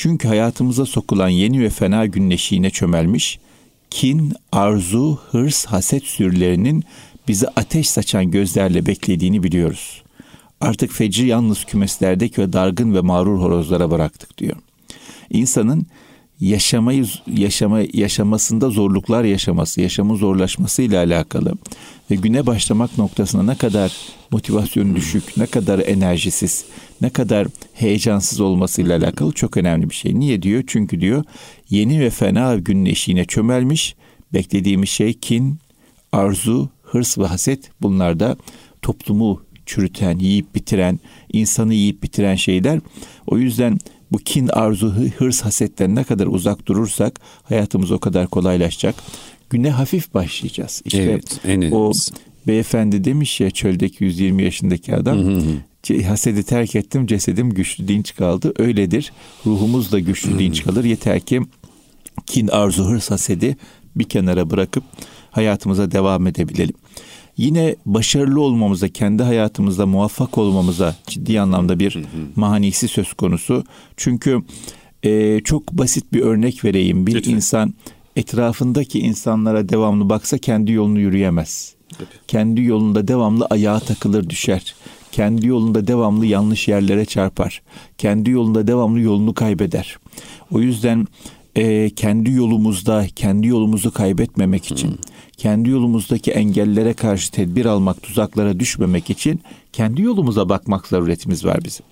Çünkü 0.00 0.28
hayatımıza 0.28 0.86
sokulan 0.86 1.28
yeni 1.28 1.60
ve 1.60 1.70
fena 1.70 2.06
günleşiğine 2.06 2.70
çömelmiş, 2.70 3.38
kin, 3.90 4.32
arzu, 4.52 5.18
hırs, 5.30 5.66
haset 5.66 6.04
sürülerinin 6.04 6.84
bizi 7.28 7.48
ateş 7.48 7.90
saçan 7.90 8.30
gözlerle 8.30 8.86
beklediğini 8.86 9.42
biliyoruz. 9.42 10.02
Artık 10.60 10.92
fecri 10.92 11.26
yalnız 11.26 11.64
kümeslerdeki 11.64 12.40
ve 12.42 12.52
dargın 12.52 12.94
ve 12.94 13.00
mağrur 13.00 13.40
horozlara 13.40 13.90
bıraktık 13.90 14.38
diyor. 14.38 14.56
İnsanın 15.30 15.86
yaşamayı 16.40 17.06
yaşama 17.36 17.80
yaşamasında 17.92 18.70
zorluklar 18.70 19.24
yaşaması, 19.24 19.80
yaşamın 19.80 20.16
zorlaşması 20.16 20.82
ile 20.82 20.98
alakalı 20.98 21.52
ve 22.10 22.14
güne 22.14 22.46
başlamak 22.46 22.98
noktasında 22.98 23.42
ne 23.42 23.54
kadar 23.54 23.92
motivasyonu 24.30 24.96
düşük, 24.96 25.36
ne 25.36 25.46
kadar 25.46 25.78
enerjisiz, 25.78 26.64
ne 27.00 27.10
kadar 27.10 27.48
heyecansız 27.72 28.40
olması 28.40 28.82
ile 28.82 28.94
alakalı 28.94 29.32
çok 29.32 29.56
önemli 29.56 29.90
bir 29.90 29.94
şey. 29.94 30.18
Niye 30.18 30.42
diyor? 30.42 30.64
Çünkü 30.66 31.00
diyor 31.00 31.24
yeni 31.70 32.00
ve 32.00 32.10
fena 32.10 32.56
günün 32.56 32.86
eşiğine 32.86 33.24
çömelmiş, 33.24 33.94
beklediğimiz 34.32 34.88
şey 34.88 35.14
kin, 35.14 35.58
arzu, 36.12 36.70
hırs 36.82 37.18
ve 37.18 37.26
haset 37.26 37.70
bunlar 37.82 38.20
da 38.20 38.36
toplumu 38.82 39.42
çürüten, 39.66 40.18
yiyip 40.18 40.54
bitiren, 40.54 41.00
insanı 41.32 41.74
yiyip 41.74 42.02
bitiren 42.02 42.34
şeyler. 42.34 42.80
O 43.26 43.38
yüzden 43.38 43.78
bu 44.12 44.18
kin, 44.18 44.48
arzu, 44.52 44.94
hırs, 45.18 45.40
hasetten 45.40 45.94
ne 45.94 46.04
kadar 46.04 46.26
uzak 46.26 46.66
durursak 46.66 47.20
hayatımız 47.42 47.92
o 47.92 47.98
kadar 47.98 48.26
kolaylaşacak. 48.26 48.94
Güne 49.50 49.70
hafif 49.70 50.14
başlayacağız. 50.14 50.82
İşte 50.84 51.02
evet, 51.02 51.40
en 51.44 51.70
o 51.70 51.92
beyefendi 52.46 53.04
demiş 53.04 53.40
ya 53.40 53.50
çöldeki 53.50 54.04
120 54.04 54.42
yaşındaki 54.42 54.94
adam. 54.96 55.18
Hı 55.18 55.36
hı. 55.36 56.02
Hasedi 56.02 56.42
terk 56.42 56.76
ettim 56.76 57.06
cesedim 57.06 57.50
güçlü 57.50 57.88
dinç 57.88 58.16
kaldı. 58.16 58.52
Öyledir. 58.58 59.12
Ruhumuz 59.46 59.92
da 59.92 59.98
güçlü 59.98 60.38
dinç 60.38 60.64
kalır. 60.64 60.84
Yeter 60.84 61.20
ki 61.20 61.40
kin, 62.26 62.48
arzu, 62.48 62.84
hırs, 62.84 63.10
hasedi 63.10 63.56
bir 63.96 64.04
kenara 64.04 64.50
bırakıp 64.50 64.84
hayatımıza 65.30 65.90
devam 65.90 66.26
edebilelim. 66.26 66.74
Yine 67.38 67.76
başarılı 67.86 68.40
olmamıza, 68.40 68.88
kendi 68.88 69.22
hayatımızda 69.22 69.86
muvaffak 69.86 70.38
olmamıza 70.38 70.96
ciddi 71.06 71.40
anlamda 71.40 71.78
bir 71.78 71.98
manisi 72.36 72.88
söz 72.88 73.12
konusu. 73.12 73.64
Çünkü 73.96 74.42
e, 75.02 75.40
çok 75.40 75.72
basit 75.72 76.12
bir 76.12 76.20
örnek 76.20 76.64
vereyim. 76.64 77.06
Bir 77.06 77.14
Lütfen. 77.14 77.32
insan 77.32 77.74
etrafındaki 78.16 79.00
insanlara 79.00 79.68
devamlı 79.68 80.08
baksa 80.08 80.38
kendi 80.38 80.72
yolunu 80.72 81.00
yürüyemez. 81.00 81.74
Tabii. 81.98 82.08
Kendi 82.28 82.62
yolunda 82.62 83.08
devamlı 83.08 83.46
ayağa 83.46 83.80
takılır 83.80 84.30
düşer. 84.30 84.74
Kendi 85.12 85.46
yolunda 85.46 85.86
devamlı 85.86 86.26
yanlış 86.26 86.68
yerlere 86.68 87.04
çarpar. 87.04 87.62
Kendi 87.98 88.30
yolunda 88.30 88.66
devamlı 88.66 89.00
yolunu 89.00 89.34
kaybeder. 89.34 89.96
O 90.50 90.60
yüzden 90.60 91.06
e, 91.58 91.90
kendi 91.90 92.30
yolumuzda 92.30 93.06
kendi 93.16 93.46
yolumuzu 93.46 93.92
kaybetmemek 93.92 94.70
için, 94.70 94.88
hmm. 94.88 94.98
kendi 95.36 95.70
yolumuzdaki 95.70 96.30
engellere 96.30 96.94
karşı 96.94 97.30
tedbir 97.30 97.64
almak, 97.66 98.02
tuzaklara 98.02 98.60
düşmemek 98.60 99.10
için 99.10 99.40
kendi 99.72 100.02
yolumuza 100.02 100.48
bakmak 100.48 100.86
zaruretimiz 100.86 101.44
var 101.44 101.64
bizim 101.64 101.86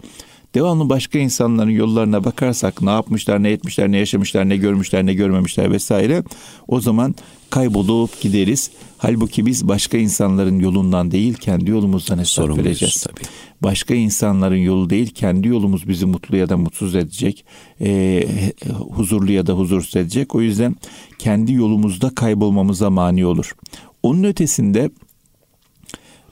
devamlı 0.56 0.88
başka 0.88 1.18
insanların 1.18 1.70
yollarına 1.70 2.24
bakarsak 2.24 2.82
ne 2.82 2.90
yapmışlar, 2.90 3.42
ne 3.42 3.50
etmişler, 3.50 3.92
ne 3.92 3.98
yaşamışlar, 3.98 4.48
ne 4.48 4.56
görmüşler, 4.56 5.06
ne 5.06 5.14
görmemişler 5.14 5.70
vesaire 5.70 6.22
o 6.68 6.80
zaman 6.80 7.14
kaybolup 7.50 8.20
gideriz. 8.20 8.70
Halbuki 8.98 9.46
biz 9.46 9.68
başka 9.68 9.98
insanların 9.98 10.58
yolundan 10.58 11.10
değil 11.10 11.34
kendi 11.34 11.70
yolumuzdan 11.70 12.18
hesap 12.18 12.44
Sorumluyuz, 12.44 12.66
vereceğiz. 12.66 13.02
Tabii. 13.02 13.26
Başka 13.62 13.94
insanların 13.94 14.56
yolu 14.56 14.90
değil 14.90 15.10
kendi 15.10 15.48
yolumuz 15.48 15.88
bizi 15.88 16.06
mutlu 16.06 16.36
ya 16.36 16.48
da 16.48 16.56
mutsuz 16.56 16.94
edecek, 16.94 17.44
e, 17.80 18.24
huzurlu 18.68 19.32
ya 19.32 19.46
da 19.46 19.52
huzursuz 19.52 19.96
edecek. 19.96 20.34
O 20.34 20.42
yüzden 20.42 20.76
kendi 21.18 21.52
yolumuzda 21.52 22.10
kaybolmamıza 22.14 22.90
mani 22.90 23.26
olur. 23.26 23.56
Onun 24.02 24.24
ötesinde 24.24 24.90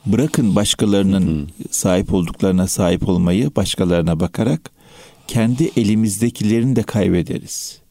bırakın 0.06 0.56
başkalarının 0.56 1.48
sahip 1.70 2.14
olduklarına 2.14 2.66
sahip 2.66 3.08
olmayı 3.08 3.50
başkalarına 3.56 4.20
bakarak 4.20 4.70
kendi 5.26 5.70
elimizdekilerini 5.76 6.76
de 6.76 6.82
kaybederiz. 6.82 7.83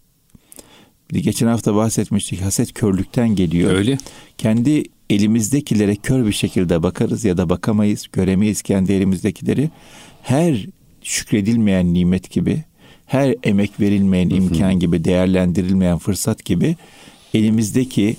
Geçen 1.22 1.48
hafta 1.48 1.76
bahsetmiştik 1.76 2.42
haset 2.42 2.74
körlükten 2.74 3.36
geliyor. 3.36 3.72
Öyle. 3.72 3.98
Kendi 4.38 4.84
elimizdekilere 5.10 5.96
kör 5.96 6.26
bir 6.26 6.32
şekilde 6.32 6.84
bakarız 6.84 7.26
ya 7.26 7.38
da 7.38 7.50
bakamayız, 7.50 8.08
göremeyiz 8.12 8.62
kendi 8.62 8.94
elimizdekileri. 8.94 9.70
Her 10.22 10.66
şükredilmeyen 11.04 11.94
nimet 11.94 12.32
gibi, 12.32 12.64
her 13.06 13.36
emek 13.44 13.80
verilmeyen 13.80 14.30
imkan 14.30 14.80
gibi, 14.80 15.04
değerlendirilmeyen 15.04 15.98
fırsat 15.98 16.46
gibi 16.46 16.76
elimizdeki 17.34 18.18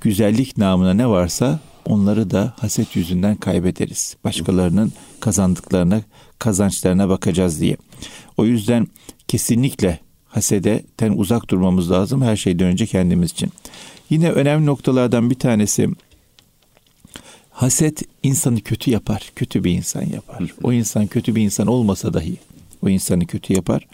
güzellik 0.00 0.58
namına 0.58 0.94
ne 0.94 1.08
varsa 1.08 1.60
onları 1.86 2.30
da 2.30 2.54
haset 2.58 2.96
yüzünden 2.96 3.36
kaybederiz. 3.36 4.16
Başkalarının 4.24 4.92
kazandıklarına, 5.20 6.02
kazançlarına 6.38 7.08
bakacağız 7.08 7.60
diye. 7.60 7.76
O 8.36 8.44
yüzden 8.44 8.86
kesinlikle 9.28 9.98
hasedeten 10.34 11.12
uzak 11.12 11.50
durmamız 11.50 11.90
lazım 11.90 12.22
her 12.22 12.36
şeyden 12.36 12.66
önce 12.66 12.86
kendimiz 12.86 13.30
için. 13.30 13.50
Yine 14.10 14.30
önemli 14.30 14.66
noktalardan 14.66 15.30
bir 15.30 15.34
tanesi 15.34 15.88
haset 17.50 18.02
insanı 18.22 18.60
kötü 18.60 18.90
yapar. 18.90 19.32
Kötü 19.36 19.64
bir 19.64 19.72
insan 19.72 20.02
yapar. 20.02 20.54
O 20.62 20.72
insan 20.72 21.06
kötü 21.06 21.34
bir 21.34 21.42
insan 21.42 21.66
olmasa 21.66 22.14
dahi 22.14 22.36
o 22.82 22.88
insanı 22.88 23.26
kötü 23.26 23.54
yapar. 23.54 23.86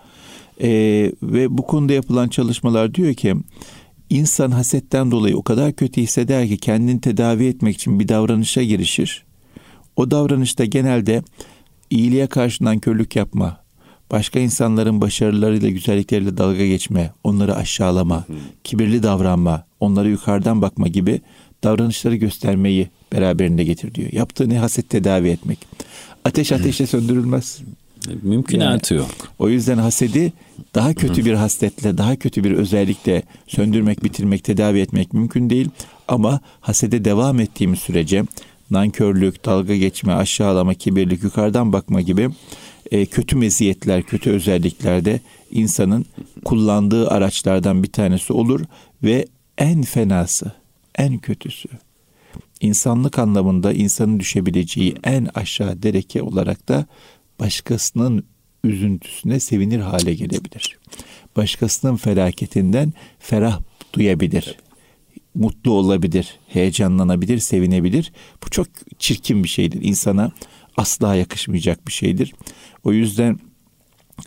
Ee, 0.63 1.13
ve 1.23 1.59
bu 1.59 1.67
konuda 1.67 1.93
yapılan 1.93 2.29
çalışmalar 2.29 2.95
diyor 2.95 3.15
ki 3.15 3.37
İnsan 4.11 4.51
hasetten 4.51 5.11
dolayı 5.11 5.37
o 5.37 5.43
kadar 5.43 5.73
kötü 5.73 6.01
hisseder 6.03 6.49
ki 6.49 6.59
kendini 6.59 7.01
tedavi 7.01 7.47
etmek 7.47 7.75
için 7.75 8.01
bir 8.01 8.09
davranışa 8.09 8.63
girişir. 8.63 9.25
O 9.97 10.11
davranışta 10.11 10.65
genelde 10.65 11.23
iyiliğe 11.91 12.27
karşından 12.27 12.79
körlük 12.79 13.17
yapma, 13.17 13.60
başka 14.11 14.41
insanların 14.41 15.01
başarılarıyla, 15.01 15.69
güzellikleriyle 15.69 16.37
dalga 16.37 16.67
geçme, 16.67 17.13
onları 17.25 17.57
aşağılama, 17.57 18.25
kibirli 18.65 19.03
davranma, 19.03 19.65
onlara 19.81 20.09
yukarıdan 20.09 20.63
bakma 20.63 20.89
gibi 20.89 21.21
davranışları 21.65 22.17
göstermeyi 22.17 22.89
beraberinde 23.13 23.65
getir 23.65 23.95
diyor. 23.95 24.13
Yaptığı 24.13 24.49
ne 24.49 24.59
haset 24.59 24.89
tedavi 24.89 25.29
etmek. 25.29 25.59
Ateş 26.25 26.53
ateşle 26.53 26.87
söndürülmez. 26.87 27.61
Mümkünatı 28.23 28.95
yani, 28.95 29.03
yok. 29.03 29.11
O 29.39 29.49
yüzden 29.49 29.79
hasedi 29.79 30.33
daha 30.75 30.95
kötü 30.95 31.25
bir 31.25 31.35
hasletle, 31.35 31.99
daha 31.99 32.17
kötü 32.17 32.45
bir 32.45 32.53
özellikle 32.53 33.23
söndürmek, 33.47 34.05
bitirmek, 34.05 34.45
tedavi 34.45 34.81
etmek 34.81 35.13
mümkün 35.13 35.51
değil. 35.51 35.69
Ama 36.09 36.41
hasede 36.61 37.05
devam 37.05 37.41
ettiğimiz 37.41 37.79
sürece 37.79 38.25
nankörlük, 38.71 39.45
dalga 39.45 39.77
geçme, 39.77 40.13
aşağılama, 40.13 40.75
kibirlik, 40.75 41.23
yukarıdan 41.23 41.73
bakma 41.73 42.01
gibi 42.01 42.31
e, 42.91 43.07
kötü 43.07 43.37
meziyetler, 43.37 44.03
kötü 44.03 44.31
özellikler 44.31 45.05
de 45.05 45.21
insanın 45.51 46.07
kullandığı 46.45 47.09
araçlardan 47.09 47.83
bir 47.83 47.93
tanesi 47.93 48.33
olur 48.33 48.61
ve 49.03 49.27
en 49.59 49.83
fenası, 49.83 50.53
en 50.99 51.19
kötüsü 51.19 51.69
insanlık 52.61 53.19
anlamında 53.19 53.73
insanın 53.73 54.21
düşebileceği 54.21 54.95
en 55.05 55.29
aşağı 55.35 55.83
dereke 55.83 56.23
olarak 56.23 56.69
da 56.69 56.87
başkasının 57.41 58.25
üzüntüsüne 58.65 59.41
sevinir 59.41 59.81
hale 59.81 60.15
gelebilir. 60.15 60.79
Başkasının 61.37 61.97
felaketinden 61.97 62.93
ferah 63.19 63.61
duyabilir. 63.93 64.57
Mutlu 65.35 65.73
olabilir, 65.73 66.39
heyecanlanabilir, 66.49 67.39
sevinebilir. 67.39 68.13
Bu 68.45 68.51
çok 68.51 68.67
çirkin 68.99 69.45
bir 69.45 69.49
şeydir. 69.49 69.83
İnsana 69.83 70.33
asla 70.81 71.15
yakışmayacak 71.15 71.87
bir 71.87 71.93
şeydir. 71.93 72.35
O 72.85 72.93
yüzden 72.93 73.39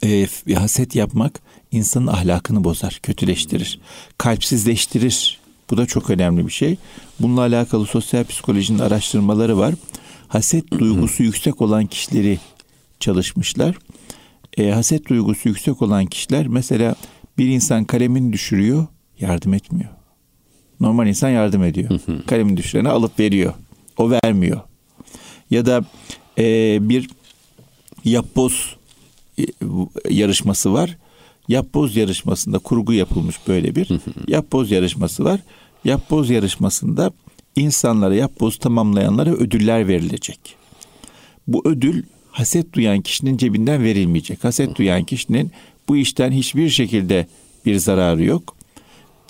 e, 0.04 0.28
haset 0.56 0.96
yapmak 0.96 1.42
insanın 1.72 2.08
ahlakını 2.08 2.64
bozar, 2.64 3.00
kötüleştirir, 3.04 3.80
kalpsizleştirir. 4.18 5.40
Bu 5.70 5.78
da 5.78 5.86
çok 5.86 6.10
önemli 6.10 6.48
bir 6.48 6.52
şey. 6.52 6.78
Bununla 7.20 7.42
alakalı 7.42 7.86
sosyal 7.86 8.24
psikolojinin 8.24 8.80
araştırmaları 8.80 9.58
var. 9.58 9.76
Haset 10.28 10.72
duygusu 10.72 11.24
yüksek 11.24 11.62
olan 11.62 11.86
kişileri 11.86 12.40
çalışmışlar. 13.00 13.76
E, 14.58 14.72
haset 14.72 15.10
duygusu 15.10 15.50
yüksek 15.50 15.82
olan 15.82 16.06
kişiler 16.06 16.48
mesela 16.48 16.96
bir 17.38 17.48
insan 17.48 17.86
kalemini 17.86 18.34
düşürüyor, 18.34 18.88
yardım 19.20 19.54
etmiyor. 19.54 19.90
Normal 20.80 21.08
insan 21.08 21.30
yardım 21.30 21.64
ediyor. 21.64 22.00
Kalemini 22.28 22.58
düşürene 22.58 22.90
alıp 22.90 23.20
veriyor. 23.20 23.54
O 23.98 24.12
vermiyor. 24.12 24.62
Ya 25.50 25.66
da 25.66 25.86
e, 26.38 26.78
bir 26.90 27.10
yapboz 28.06 28.75
e, 29.40 29.44
yarışması 30.10 30.74
var. 30.74 30.98
Yapboz 31.48 31.96
yarışmasında 31.96 32.60
kurgu 32.60 32.94
yapılmış 32.94 33.36
böyle 33.48 33.75
bir 33.75 33.90
yapboz 34.28 34.72
yarışması 34.72 35.24
var. 35.24 35.40
Yapboz 35.86 36.30
yarışmasında 36.30 37.12
insanlara 37.56 38.16
yapboz 38.16 38.58
tamamlayanlara 38.58 39.30
ödüller 39.30 39.88
verilecek. 39.88 40.40
Bu 41.48 41.62
ödül 41.66 42.04
haset 42.32 42.74
duyan 42.74 43.02
kişinin 43.02 43.38
cebinden 43.38 43.84
verilmeyecek. 43.84 44.44
Haset 44.44 44.75
duyan 44.75 45.04
kişinin 45.04 45.52
bu 45.88 45.98
işten 45.98 46.32
hiçbir 46.32 46.70
şekilde 46.70 47.28
bir 47.66 47.75
zararı 47.75 48.24
yok. 48.24 48.56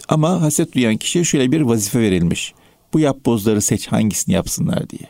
Ama 0.10 0.42
haset 0.42 0.76
duyan 0.76 0.98
kişiye 0.98 1.24
şöyle 1.24 1.52
bir 1.52 1.62
vazife 1.62 2.00
verilmiş. 2.00 2.54
Bu 2.94 3.00
yapbozları 3.00 3.62
seç 3.62 3.88
hangisini 3.88 4.36
yapsınlar 4.36 4.90
diye. 4.90 5.10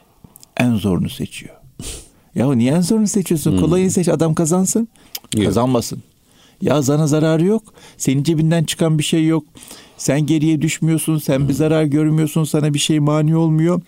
En 0.57 0.75
zorunu 0.75 1.09
seçiyor. 1.09 1.62
ya 2.35 2.53
niye 2.53 2.73
en 2.73 2.81
zorunu 2.81 3.07
seçiyorsun? 3.07 3.51
Hmm. 3.51 3.59
Kolayını 3.59 3.91
seç 3.91 4.07
adam 4.07 4.33
kazansın. 4.33 4.87
Yok. 5.35 5.45
Kazanmasın. 5.45 6.03
Ya 6.61 6.83
sana 6.83 7.07
zararı 7.07 7.45
yok. 7.45 7.73
Senin 7.97 8.23
cebinden 8.23 8.63
çıkan 8.63 8.99
bir 8.99 9.03
şey 9.03 9.27
yok. 9.27 9.43
Sen 9.97 10.25
geriye 10.25 10.61
düşmüyorsun. 10.61 11.17
Sen 11.17 11.39
hmm. 11.39 11.49
bir 11.49 11.53
zarar 11.53 11.83
görmüyorsun. 11.83 12.43
Sana 12.43 12.73
bir 12.73 12.79
şey 12.79 12.99
mani 12.99 13.35
olmuyor. 13.35 13.81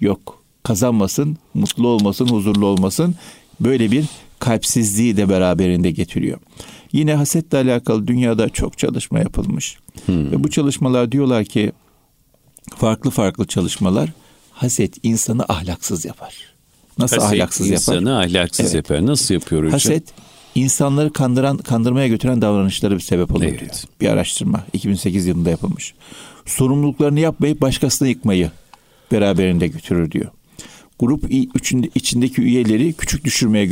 Yok. 0.00 0.42
Kazanmasın, 0.62 1.36
mutlu 1.54 1.88
olmasın, 1.88 2.28
huzurlu 2.28 2.66
olmasın 2.66 3.14
böyle 3.60 3.90
bir 3.90 4.04
kalpsizliği 4.38 5.16
de 5.16 5.28
beraberinde 5.28 5.90
getiriyor. 5.90 6.38
Yine 6.92 7.14
hasetle 7.14 7.58
alakalı 7.58 8.06
dünyada 8.06 8.48
çok 8.48 8.78
çalışma 8.78 9.18
yapılmış. 9.18 9.78
Hmm. 10.06 10.30
Ve 10.30 10.44
bu 10.44 10.50
çalışmalar 10.50 11.12
diyorlar 11.12 11.44
ki 11.44 11.72
farklı 12.76 13.10
farklı 13.10 13.46
çalışmalar 13.46 14.12
haset 14.50 14.98
insanı 15.02 15.44
ahlaksız 15.48 16.04
yapar. 16.04 16.51
Nasıl 16.98 17.16
haset 17.16 17.32
ahlaksız 17.32 17.70
insanı 17.70 18.10
yapar? 18.10 18.24
ahlaksız 18.24 18.74
evet. 18.74 18.90
yapar. 18.90 19.06
Nasıl 19.06 19.34
yapıyor 19.34 19.62
hocam? 19.62 19.72
Haset 19.72 20.04
insanları 20.54 21.12
kandıran, 21.12 21.56
kandırmaya 21.56 22.08
götüren 22.08 22.42
davranışları 22.42 22.94
bir 22.94 23.00
sebep 23.00 23.34
oluyor 23.34 23.50
evet. 23.50 23.60
diyor. 23.60 23.70
Bir 24.00 24.08
araştırma 24.08 24.64
2008 24.72 25.26
yılında 25.26 25.50
yapılmış. 25.50 25.94
Sorumluluklarını 26.46 27.20
yapmayıp 27.20 27.60
başkasını 27.60 28.08
yıkmayı 28.08 28.50
beraberinde 29.12 29.66
götürür 29.66 30.10
diyor 30.10 30.30
grup 31.02 31.30
içindeki 31.94 32.42
üyeleri 32.42 32.92
küçük 32.92 33.24
düşürmeye 33.24 33.68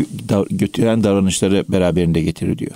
götüren 0.50 1.04
davranışları 1.04 1.64
beraberinde 1.68 2.22
getirir 2.22 2.58
diyor. 2.58 2.72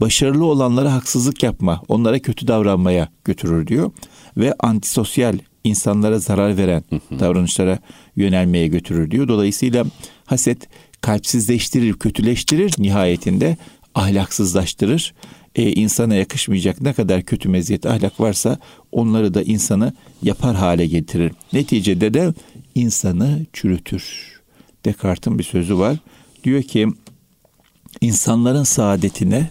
başarılı 0.00 0.44
olanlara 0.44 0.92
haksızlık 0.92 1.42
yapma, 1.42 1.82
onlara 1.88 2.18
kötü 2.18 2.48
davranmaya 2.48 3.08
götürür 3.24 3.66
diyor. 3.66 3.90
Ve 4.36 4.54
antisosyal 4.58 5.38
insanlara 5.64 6.18
zarar 6.18 6.56
veren 6.56 6.84
davranışlara 7.20 7.78
yönelmeye 8.16 8.66
götürür 8.66 9.10
diyor. 9.10 9.28
Dolayısıyla 9.28 9.84
haset 10.24 10.68
kalpsizleştirir, 11.00 11.92
kötüleştirir, 11.92 12.74
nihayetinde 12.78 13.56
ahlaksızlaştırır. 13.94 15.14
E, 15.54 15.72
insana 15.72 16.14
yakışmayacak 16.14 16.80
ne 16.80 16.92
kadar 16.92 17.22
kötü 17.22 17.48
meziyet 17.48 17.86
ahlak 17.86 18.20
varsa 18.20 18.58
onları 18.92 19.34
da 19.34 19.42
insanı 19.42 19.92
yapar 20.22 20.56
hale 20.56 20.86
getirir. 20.86 21.32
Neticede 21.52 22.14
de 22.14 22.32
insanı 22.74 23.46
çürütür. 23.52 24.32
Descartes'in 24.84 25.38
bir 25.38 25.44
sözü 25.44 25.78
var. 25.78 25.96
Diyor 26.44 26.62
ki 26.62 26.88
insanların 28.00 28.64
saadetine 28.64 29.50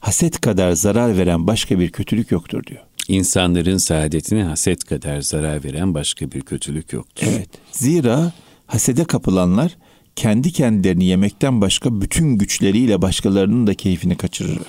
haset 0.00 0.40
kadar 0.40 0.72
zarar 0.72 1.18
veren 1.18 1.46
başka 1.46 1.78
bir 1.78 1.90
kötülük 1.90 2.30
yoktur 2.30 2.64
diyor. 2.64 2.80
İnsanların 3.12 3.78
saadetine 3.78 4.44
haset 4.44 4.84
kadar 4.84 5.20
zarar 5.20 5.64
veren 5.64 5.94
başka 5.94 6.32
bir 6.32 6.40
kötülük 6.40 6.92
yoktur. 6.92 7.26
Evet. 7.30 7.48
Zira 7.72 8.32
hasede 8.66 9.04
kapılanlar 9.04 9.76
kendi 10.16 10.52
kendilerini 10.52 11.04
yemekten 11.04 11.60
başka 11.60 12.00
bütün 12.00 12.38
güçleriyle 12.38 13.02
başkalarının 13.02 13.66
da 13.66 13.74
keyfini 13.74 14.16
kaçırırlar. 14.16 14.66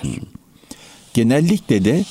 Genellikle 1.14 1.84
de 1.84 2.04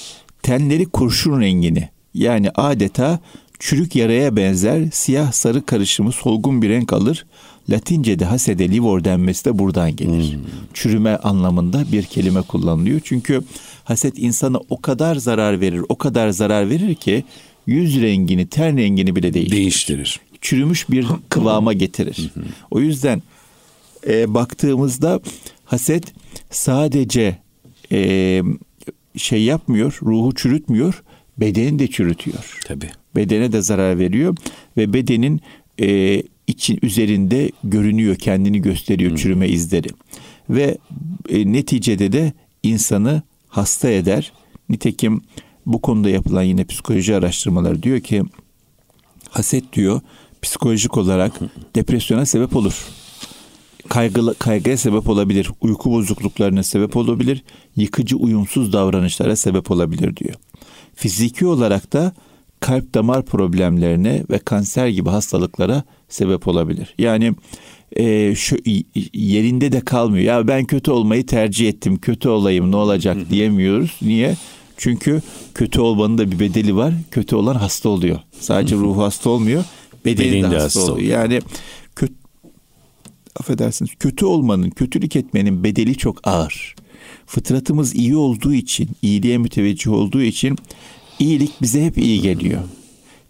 tenleri 0.43 0.85
kurşun 0.85 1.41
rengini 1.41 1.89
yani 2.13 2.49
adeta 2.55 3.19
çürük 3.59 3.95
yaraya 3.95 4.35
benzer 4.35 4.89
siyah 4.91 5.31
sarı 5.31 5.65
karışımı 5.65 6.11
solgun 6.11 6.61
bir 6.61 6.69
renk 6.69 6.93
alır. 6.93 7.25
Latince'de 7.69 8.25
hasede 8.25 8.69
livor 8.69 9.03
denmesi 9.03 9.45
de 9.45 9.59
buradan 9.59 9.95
gelir. 9.95 10.33
Hmm. 10.33 10.41
Çürüme 10.73 11.15
anlamında 11.15 11.91
bir 11.91 12.03
kelime 12.03 12.41
kullanılıyor. 12.41 13.01
Çünkü 13.03 13.41
haset 13.83 14.13
insana 14.17 14.59
o 14.69 14.81
kadar 14.81 15.15
zarar 15.15 15.61
verir, 15.61 15.81
o 15.89 15.95
kadar 15.95 16.29
zarar 16.29 16.69
verir 16.69 16.95
ki 16.95 17.23
yüz 17.67 18.01
rengini, 18.01 18.47
ten 18.47 18.77
rengini 18.77 19.15
bile 19.15 19.33
değiştirir. 19.33 19.57
Değiştirir. 19.57 20.19
Çürümüş 20.41 20.89
bir 20.89 21.07
kıvama 21.29 21.73
getirir. 21.73 22.31
o 22.71 22.79
yüzden 22.79 23.21
e, 24.07 24.33
baktığımızda 24.33 25.19
haset 25.65 26.13
sadece 26.51 27.37
e, 27.91 28.41
şey 29.17 29.43
yapmıyor, 29.43 29.99
ruhu 30.03 30.35
çürütmüyor, 30.35 31.03
bedeni 31.37 31.79
de 31.79 31.87
çürütüyor. 31.87 32.59
Tabii. 32.65 32.89
Bedene 33.15 33.51
de 33.51 33.61
zarar 33.61 33.99
veriyor 33.99 34.35
ve 34.77 34.93
bedenin 34.93 35.41
e, 35.81 36.21
için 36.47 36.79
üzerinde 36.81 37.51
görünüyor, 37.63 38.15
kendini 38.15 38.61
gösteriyor 38.61 39.11
hmm. 39.11 39.17
çürüme 39.17 39.49
izleri. 39.49 39.87
Ve 40.49 40.77
e, 41.29 41.53
neticede 41.53 42.11
de 42.11 42.33
insanı 42.63 43.21
hasta 43.53 43.89
eder. 43.89 44.33
Nitekim 44.69 45.21
bu 45.65 45.81
konuda 45.81 46.09
yapılan 46.09 46.43
yine 46.43 46.63
psikoloji 46.65 47.15
araştırmaları 47.15 47.83
diyor 47.83 47.99
ki 47.99 48.23
haset 49.29 49.73
diyor 49.73 50.01
psikolojik 50.41 50.97
olarak 50.97 51.33
depresyona 51.75 52.25
sebep 52.25 52.55
olur. 52.55 52.87
Kaygılı, 53.89 54.35
kaygıya 54.35 54.77
sebep 54.77 55.09
olabilir, 55.09 55.51
uyku 55.61 55.91
bozukluklarına 55.91 56.63
sebep 56.63 56.95
olabilir, 56.95 57.43
yıkıcı 57.75 58.17
uyumsuz 58.17 58.73
davranışlara 58.73 59.35
sebep 59.35 59.71
olabilir 59.71 60.15
diyor. 60.15 60.35
Fiziki 60.95 61.45
olarak 61.45 61.93
da 61.93 62.13
kalp 62.59 62.93
damar 62.93 63.25
problemlerine 63.25 64.23
ve 64.29 64.39
kanser 64.39 64.87
gibi 64.87 65.09
hastalıklara 65.09 65.83
sebep 66.09 66.47
olabilir. 66.47 66.95
Yani 66.97 67.33
e, 67.95 68.35
şu 68.35 68.57
yerinde 69.13 69.71
de 69.71 69.81
kalmıyor. 69.81 70.25
Ya 70.25 70.47
ben 70.47 70.65
kötü 70.65 70.91
olmayı 70.91 71.25
tercih 71.25 71.69
ettim. 71.69 71.97
Kötü 71.97 72.29
olayım 72.29 72.71
ne 72.71 72.75
olacak 72.75 73.17
diyemiyoruz. 73.29 73.97
Niye? 74.01 74.35
Çünkü 74.77 75.21
kötü 75.53 75.81
olmanın 75.81 76.17
da 76.17 76.31
bir 76.31 76.39
bedeli 76.39 76.75
var. 76.75 76.93
Kötü 77.11 77.35
olan 77.35 77.55
hasta 77.55 77.89
oluyor. 77.89 78.19
Sadece 78.39 78.75
ruhu 78.75 79.01
hasta 79.01 79.29
olmuyor. 79.29 79.65
Bedeni, 80.05 80.31
bedeni 80.31 80.41
de 80.41 80.45
hasta, 80.45 80.63
hasta 80.63 80.79
oluyor. 80.81 80.95
oluyor. 80.95 81.09
Yani 81.19 81.41
kötü 81.95 82.13
affedersiniz 83.39 83.91
kötü 83.99 84.25
olmanın, 84.25 84.69
kötülük 84.69 85.15
etmenin 85.15 85.63
bedeli 85.63 85.97
çok 85.97 86.27
ağır. 86.27 86.75
Fıtratımız 87.25 87.95
iyi 87.95 88.15
olduğu 88.15 88.53
için, 88.53 88.89
iyiliğe 89.01 89.37
müteveccih 89.37 89.91
olduğu 89.91 90.21
için 90.21 90.57
iyilik 91.19 91.61
bize 91.61 91.85
hep 91.85 91.97
iyi 91.97 92.21
geliyor. 92.21 92.61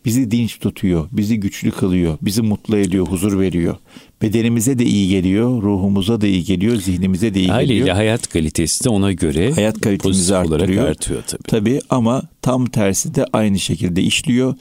Bizi 0.06 0.32
dinç 0.32 0.60
tutuyor, 0.60 1.08
bizi 1.12 1.40
güçlü 1.40 1.72
kılıyor, 1.72 2.18
bizi 2.22 2.42
mutlu 2.42 2.78
ediyor, 2.78 3.08
huzur 3.08 3.40
veriyor. 3.40 3.76
Bedenimize 4.22 4.80
de 4.80 4.86
iyi 4.86 5.10
geliyor, 5.10 5.62
ruhumuza 5.62 6.22
da 6.22 6.28
iyi 6.28 6.44
geliyor, 6.44 6.76
zihnimize 6.76 7.34
de 7.34 7.40
iyi 7.40 7.50
Haliyle 7.50 7.74
geliyor. 7.74 7.96
hayat 7.96 8.28
kalitesi 8.30 8.84
de 8.84 8.90
ona 8.90 9.12
göre 9.12 9.52
hayat 9.52 9.82
kalitemizi 9.82 10.36
arttırıyor. 10.36 10.88
artıyor 10.88 11.24
tabii. 11.28 11.44
Tabii 11.44 11.80
ama 11.90 12.22
tam 12.42 12.66
tersi 12.66 13.16
de 13.16 13.26
aynı 13.34 13.60
şekilde 13.60 14.02
işliyor. 14.02 14.56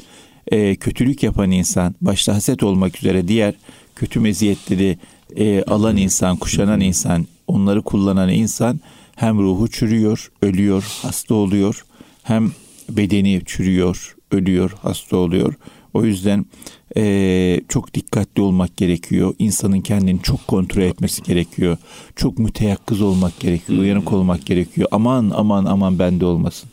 Ee, 0.52 0.76
kötülük 0.76 1.22
yapan 1.22 1.50
insan, 1.50 1.94
başta 2.00 2.35
haset 2.35 2.62
olmak 2.62 2.98
üzere 2.98 3.28
diğer 3.28 3.55
kötü 3.96 4.20
meziyetleri 4.20 4.98
e, 5.37 5.62
alan 5.62 5.96
insan, 5.96 6.37
kuşanan 6.37 6.81
insan, 6.81 7.26
onları 7.46 7.83
kullanan 7.83 8.28
insan 8.28 8.81
hem 9.16 9.38
ruhu 9.38 9.68
çürüyor, 9.70 10.31
ölüyor, 10.42 10.85
hasta 11.02 11.35
oluyor, 11.35 11.85
hem 12.22 12.52
bedeni 12.90 13.42
çürüyor, 13.46 14.16
ölüyor, 14.32 14.76
hasta 14.82 15.16
oluyor. 15.16 15.54
O 15.94 16.04
yüzden 16.04 16.46
e, 16.96 17.60
çok 17.68 17.94
dikkatli 17.94 18.42
olmak 18.42 18.76
gerekiyor. 18.76 19.34
İnsanın 19.38 19.80
kendini 19.80 20.22
çok 20.22 20.46
kontrol 20.46 20.82
etmesi 20.82 21.22
gerekiyor. 21.22 21.76
Çok 22.16 22.38
müteyakkız 22.38 23.02
olmak 23.02 23.40
gerekiyor. 23.40 23.78
Uyanık 23.78 24.12
olmak 24.12 24.46
gerekiyor. 24.46 24.88
Aman 24.90 25.32
aman 25.34 25.64
aman 25.64 25.98
bende 25.98 26.24
olmasın. 26.24 26.70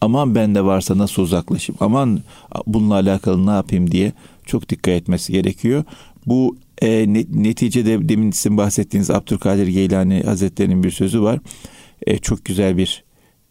Aman 0.00 0.34
bende 0.34 0.64
varsa 0.64 0.98
nasıl 0.98 1.22
uzaklaşayım? 1.22 1.78
Aman 1.80 2.22
bununla 2.66 2.94
alakalı 2.94 3.46
ne 3.46 3.50
yapayım 3.50 3.90
diye 3.90 4.12
çok 4.46 4.68
dikkat 4.68 4.94
etmesi 4.94 5.32
gerekiyor. 5.32 5.84
Bu 6.26 6.56
e, 6.82 7.06
neticede 7.32 8.08
demin 8.08 8.30
sizin 8.30 8.56
bahsettiğiniz 8.56 9.10
Abdülkadir 9.10 9.66
Geylani 9.66 10.22
Hazretleri'nin 10.22 10.82
bir 10.82 10.90
sözü 10.90 11.22
var. 11.22 11.38
E, 12.06 12.18
çok 12.18 12.44
güzel 12.44 12.76
bir 12.76 13.04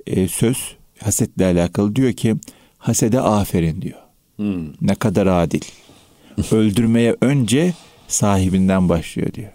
e, 0.08 0.28
söz 0.28 0.76
hasetle 1.04 1.46
alakalı 1.46 1.96
diyor 1.96 2.14
ki 2.14 2.36
hasede 2.86 3.22
aferin 3.22 3.82
diyor. 3.82 4.00
Hmm. 4.36 4.74
Ne 4.82 4.96
kadar 4.96 5.28
adil. 5.28 5.62
Öldürmeye 6.52 7.16
önce 7.22 7.74
sahibinden 8.08 8.90
başlıyor 8.90 9.34
diyor. 9.34 9.52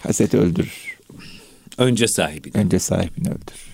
Haset 0.00 0.34
öldürür. 0.34 0.98
Önce 1.78 2.08
sahibini. 2.08 2.52
Önce 2.54 2.78
sahibini 2.78 3.28
öldürür. 3.28 3.68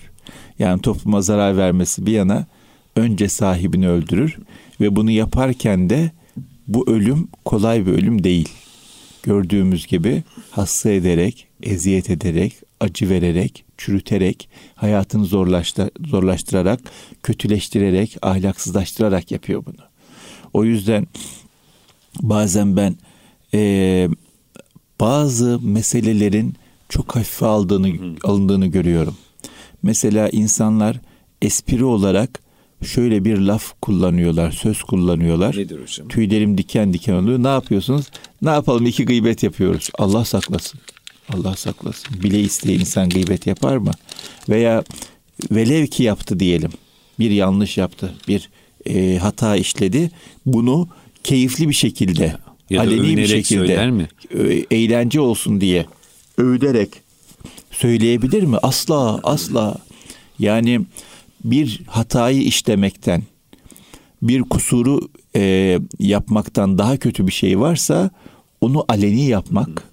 Yani 0.59 0.81
topluma 0.81 1.21
zarar 1.21 1.57
vermesi 1.57 2.05
bir 2.05 2.11
yana 2.11 2.45
önce 2.95 3.29
sahibini 3.29 3.89
öldürür 3.89 4.37
ve 4.81 4.95
bunu 4.95 5.11
yaparken 5.11 5.89
de 5.89 6.11
bu 6.67 6.89
ölüm 6.89 7.27
kolay 7.45 7.85
bir 7.85 7.91
ölüm 7.91 8.23
değil. 8.23 8.49
Gördüğümüz 9.23 9.87
gibi 9.87 10.23
hasta 10.51 10.89
ederek, 10.89 11.47
eziyet 11.63 12.09
ederek, 12.09 12.53
acı 12.85 13.09
vererek, 13.09 13.65
çürüterek, 13.77 14.49
hayatını 14.75 15.25
zorlaştı, 15.25 15.91
zorlaştırarak, 16.07 16.79
kötüleştirerek, 17.23 18.17
ahlaksızlaştırarak 18.21 19.31
yapıyor 19.31 19.65
bunu. 19.65 19.85
O 20.53 20.63
yüzden 20.63 21.07
bazen 22.21 22.77
ben 22.77 22.95
e, 23.53 24.09
bazı 24.99 25.59
meselelerin 25.61 26.53
çok 26.89 27.15
hafife 27.15 27.45
aldığını, 27.45 28.15
alındığını 28.23 28.67
görüyorum. 28.67 29.17
Mesela 29.83 30.29
insanlar 30.29 30.97
espri 31.41 31.83
olarak 31.83 32.39
şöyle 32.83 33.25
bir 33.25 33.37
laf 33.37 33.73
kullanıyorlar, 33.81 34.51
söz 34.51 34.83
kullanıyorlar. 34.83 35.57
Nedir 35.57 35.81
hocam? 35.81 36.07
Tüylerim 36.07 36.57
diken 36.57 36.93
diken 36.93 37.13
oluyor. 37.13 37.43
Ne 37.43 37.47
yapıyorsunuz? 37.47 38.05
Ne 38.41 38.49
yapalım? 38.49 38.85
İki 38.85 39.05
gıybet 39.05 39.43
yapıyoruz. 39.43 39.89
Allah 39.99 40.25
saklasın. 40.25 40.79
Allah 41.33 41.55
saklasın. 41.55 42.23
Bile 42.23 42.39
isteye 42.39 42.77
insan 42.77 43.09
gıybet 43.09 43.47
yapar 43.47 43.77
mı? 43.77 43.91
Veya 44.49 44.83
velev 45.51 45.87
ki 45.87 46.03
yaptı 46.03 46.39
diyelim. 46.39 46.71
Bir 47.19 47.31
yanlış 47.31 47.77
yaptı. 47.77 48.13
Bir 48.27 48.49
e, 48.85 49.17
hata 49.17 49.55
işledi. 49.55 50.11
Bunu 50.45 50.87
keyifli 51.23 51.69
bir 51.69 51.73
şekilde, 51.73 52.35
ya 52.69 52.81
aleni 52.81 53.17
bir 53.17 53.27
şekilde 53.27 53.91
mi? 53.91 54.07
eğlence 54.71 55.19
olsun 55.19 55.61
diye 55.61 55.85
övülerek 56.37 56.89
söyleyebilir 57.71 58.43
mi? 58.43 58.57
Asla, 58.57 59.19
asla. 59.23 59.77
Yani 60.39 60.81
bir 61.43 61.81
hatayı 61.87 62.41
işlemekten, 62.41 63.23
bir 64.21 64.41
kusuru 64.41 64.99
e, 65.35 65.79
yapmaktan 65.99 66.77
daha 66.77 66.97
kötü 66.97 67.27
bir 67.27 67.31
şey 67.31 67.59
varsa 67.59 68.09
onu 68.61 68.85
aleni 68.87 69.25
yapmak, 69.25 69.89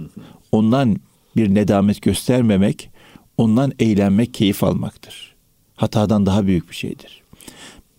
ondan 0.53 0.97
bir 1.37 1.55
nedamet 1.55 2.03
göstermemek, 2.03 2.91
ondan 3.37 3.73
eğlenmek, 3.79 4.35
keyif 4.35 4.65
almaktır. 4.65 5.35
Hatadan 5.77 6.27
daha 6.27 6.47
büyük 6.47 6.71
bir 6.71 6.75
şeydir. 6.75 7.23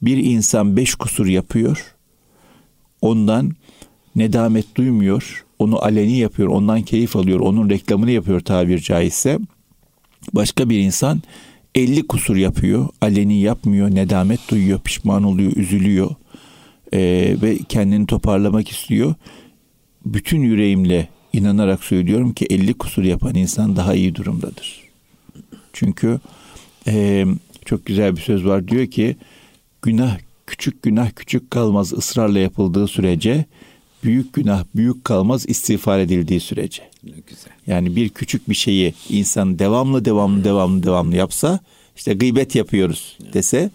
Bir 0.01 0.17
insan 0.17 0.77
beş 0.77 0.95
kusur 0.95 1.25
yapıyor, 1.25 1.95
ondan 3.01 3.51
nedamet 4.15 4.75
duymuyor, 4.75 5.45
onu 5.59 5.85
aleni 5.85 6.17
yapıyor, 6.17 6.49
ondan 6.49 6.81
keyif 6.81 7.15
alıyor, 7.15 7.39
onun 7.39 7.69
reklamını 7.69 8.11
yapıyor 8.11 8.39
tabir 8.39 8.79
caizse. 8.79 9.39
Başka 10.33 10.69
bir 10.69 10.79
insan 10.79 11.21
50 11.75 12.07
kusur 12.07 12.35
yapıyor. 12.35 12.87
Aleni 13.01 13.41
yapmıyor. 13.41 13.95
Nedamet 13.95 14.39
duyuyor. 14.49 14.79
Pişman 14.79 15.23
oluyor. 15.23 15.51
Üzülüyor. 15.55 16.15
Ee, 16.93 17.35
ve 17.41 17.57
kendini 17.69 18.07
toparlamak 18.07 18.69
istiyor. 18.69 19.15
Bütün 20.05 20.41
yüreğimle 20.41 21.07
inanarak 21.33 21.83
söylüyorum 21.83 22.33
ki 22.33 22.45
50 22.49 22.73
kusur 22.73 23.03
yapan 23.03 23.35
insan 23.35 23.75
daha 23.75 23.95
iyi 23.95 24.15
durumdadır. 24.15 24.83
Çünkü 25.73 26.19
e, 26.87 27.25
çok 27.65 27.85
güzel 27.85 28.15
bir 28.15 28.21
söz 28.21 28.45
var 28.45 28.67
diyor 28.67 28.87
ki 28.87 29.15
günah 29.81 30.17
küçük 30.47 30.83
günah 30.83 31.11
küçük 31.15 31.51
kalmaz 31.51 31.93
ısrarla 31.93 32.39
yapıldığı 32.39 32.87
sürece 32.87 33.45
büyük 34.03 34.33
günah 34.33 34.63
büyük 34.75 35.05
kalmaz 35.05 35.45
istiğfar 35.49 35.99
edildiği 35.99 36.39
sürece. 36.39 36.83
Güzel. 37.03 37.53
Yani 37.67 37.95
bir 37.95 38.09
küçük 38.09 38.49
bir 38.49 38.55
şeyi 38.55 38.93
insan 39.09 39.59
devamlı 39.59 40.05
devamlı 40.05 40.43
devamlı 40.43 40.83
devamlı 40.83 41.15
yapsa 41.15 41.59
işte 41.95 42.13
gıybet 42.13 42.55
yapıyoruz 42.55 43.17
dese 43.33 43.71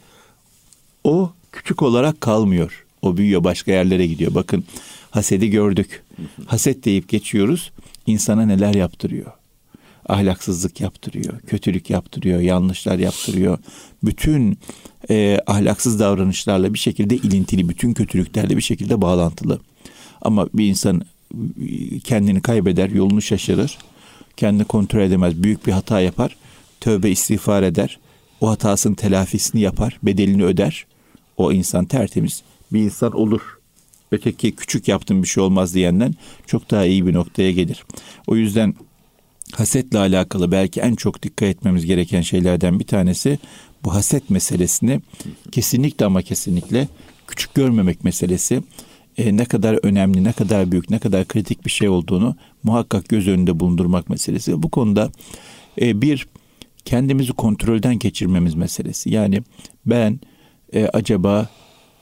o 1.04 1.32
küçük 1.52 1.82
olarak 1.82 2.20
kalmıyor. 2.20 2.84
O 3.02 3.16
büyüyor 3.16 3.44
başka 3.44 3.72
yerlere 3.72 4.06
gidiyor. 4.06 4.34
Bakın 4.34 4.64
hasedi 5.10 5.50
gördük. 5.50 6.02
Haset 6.46 6.84
deyip 6.84 7.08
geçiyoruz. 7.08 7.72
İnsana 8.06 8.46
neler 8.46 8.74
yaptırıyor 8.74 9.32
ahlaksızlık 10.08 10.80
yaptırıyor, 10.80 11.40
kötülük 11.40 11.90
yaptırıyor, 11.90 12.40
yanlışlar 12.40 12.98
yaptırıyor. 12.98 13.58
Bütün 14.04 14.58
e, 15.10 15.40
ahlaksız 15.46 16.00
davranışlarla 16.00 16.74
bir 16.74 16.78
şekilde 16.78 17.16
ilintili, 17.16 17.68
bütün 17.68 17.94
kötülüklerle 17.94 18.56
bir 18.56 18.62
şekilde 18.62 19.00
bağlantılı. 19.00 19.60
Ama 20.22 20.48
bir 20.54 20.68
insan 20.68 21.02
e, 21.60 21.98
kendini 21.98 22.40
kaybeder, 22.40 22.90
yolunu 22.90 23.22
şaşırır, 23.22 23.78
kendini 24.36 24.64
kontrol 24.64 25.00
edemez, 25.00 25.42
büyük 25.42 25.66
bir 25.66 25.72
hata 25.72 26.00
yapar, 26.00 26.36
tövbe 26.80 27.10
istiğfar 27.10 27.62
eder, 27.62 27.98
o 28.40 28.50
hatasının 28.50 28.94
telafisini 28.94 29.60
yapar, 29.60 29.98
bedelini 30.02 30.44
öder. 30.44 30.86
O 31.36 31.52
insan 31.52 31.84
tertemiz 31.84 32.42
bir 32.72 32.80
insan 32.80 33.12
olur. 33.12 33.40
Öteki 34.12 34.56
küçük 34.56 34.88
yaptığım 34.88 35.22
bir 35.22 35.28
şey 35.28 35.42
olmaz 35.42 35.74
diyenden 35.74 36.14
çok 36.46 36.70
daha 36.70 36.84
iyi 36.84 37.06
bir 37.06 37.14
noktaya 37.14 37.52
gelir. 37.52 37.84
O 38.26 38.36
yüzden 38.36 38.74
hasetle 39.52 39.98
alakalı 39.98 40.52
belki 40.52 40.80
en 40.80 40.94
çok 40.94 41.22
dikkat 41.22 41.48
etmemiz 41.48 41.86
gereken 41.86 42.20
şeylerden 42.20 42.80
bir 42.80 42.86
tanesi 42.86 43.38
bu 43.84 43.94
haset 43.94 44.30
meselesini 44.30 45.00
kesinlikle 45.52 46.06
ama 46.06 46.22
kesinlikle 46.22 46.88
küçük 47.26 47.54
görmemek 47.54 48.04
meselesi 48.04 48.62
e, 49.18 49.36
ne 49.36 49.44
kadar 49.44 49.78
önemli, 49.82 50.24
ne 50.24 50.32
kadar 50.32 50.72
büyük, 50.72 50.90
ne 50.90 50.98
kadar 50.98 51.28
kritik 51.28 51.64
bir 51.64 51.70
şey 51.70 51.88
olduğunu 51.88 52.36
muhakkak 52.62 53.08
göz 53.08 53.28
önünde 53.28 53.60
bulundurmak 53.60 54.10
meselesi. 54.10 54.62
Bu 54.62 54.70
konuda 54.70 55.10
e, 55.80 56.02
bir 56.02 56.26
kendimizi 56.84 57.32
kontrolden 57.32 57.98
geçirmemiz 57.98 58.54
meselesi. 58.54 59.10
Yani 59.10 59.42
ben 59.86 60.20
e, 60.72 60.86
acaba 60.86 61.48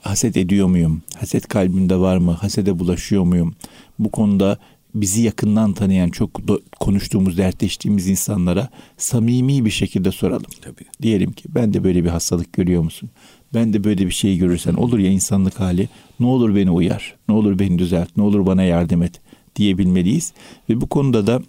haset 0.09 0.37
ediyor 0.37 0.67
muyum? 0.67 1.01
Haset 1.19 1.47
kalbimde 1.47 1.97
var 1.97 2.17
mı? 2.17 2.31
Hasede 2.31 2.79
bulaşıyor 2.79 3.23
muyum? 3.23 3.55
Bu 3.99 4.11
konuda 4.11 4.57
bizi 4.95 5.21
yakından 5.21 5.73
tanıyan, 5.73 6.09
çok 6.09 6.41
konuştuğumuz, 6.79 7.37
dertleştiğimiz 7.37 8.07
insanlara 8.07 8.69
samimi 8.97 9.65
bir 9.65 9.69
şekilde 9.69 10.11
soralım. 10.11 10.51
Tabii. 10.61 10.85
Diyelim 11.01 11.31
ki 11.31 11.43
ben 11.49 11.73
de 11.73 11.83
böyle 11.83 12.03
bir 12.03 12.09
hastalık 12.09 12.53
görüyor 12.53 12.83
musun? 12.83 13.09
Ben 13.53 13.73
de 13.73 13.83
böyle 13.83 14.05
bir 14.05 14.11
şey 14.11 14.37
görürsen 14.37 14.73
olur 14.73 14.99
ya 14.99 15.09
insanlık 15.09 15.59
hali. 15.59 15.89
Ne 16.19 16.25
olur 16.25 16.55
beni 16.55 16.71
uyar, 16.71 17.15
ne 17.29 17.35
olur 17.35 17.59
beni 17.59 17.79
düzelt, 17.79 18.17
ne 18.17 18.23
olur 18.23 18.45
bana 18.45 18.63
yardım 18.63 19.03
et 19.03 19.21
diyebilmeliyiz. 19.55 20.33
Ve 20.69 20.81
bu 20.81 20.87
konuda 20.87 21.27
da 21.27 21.41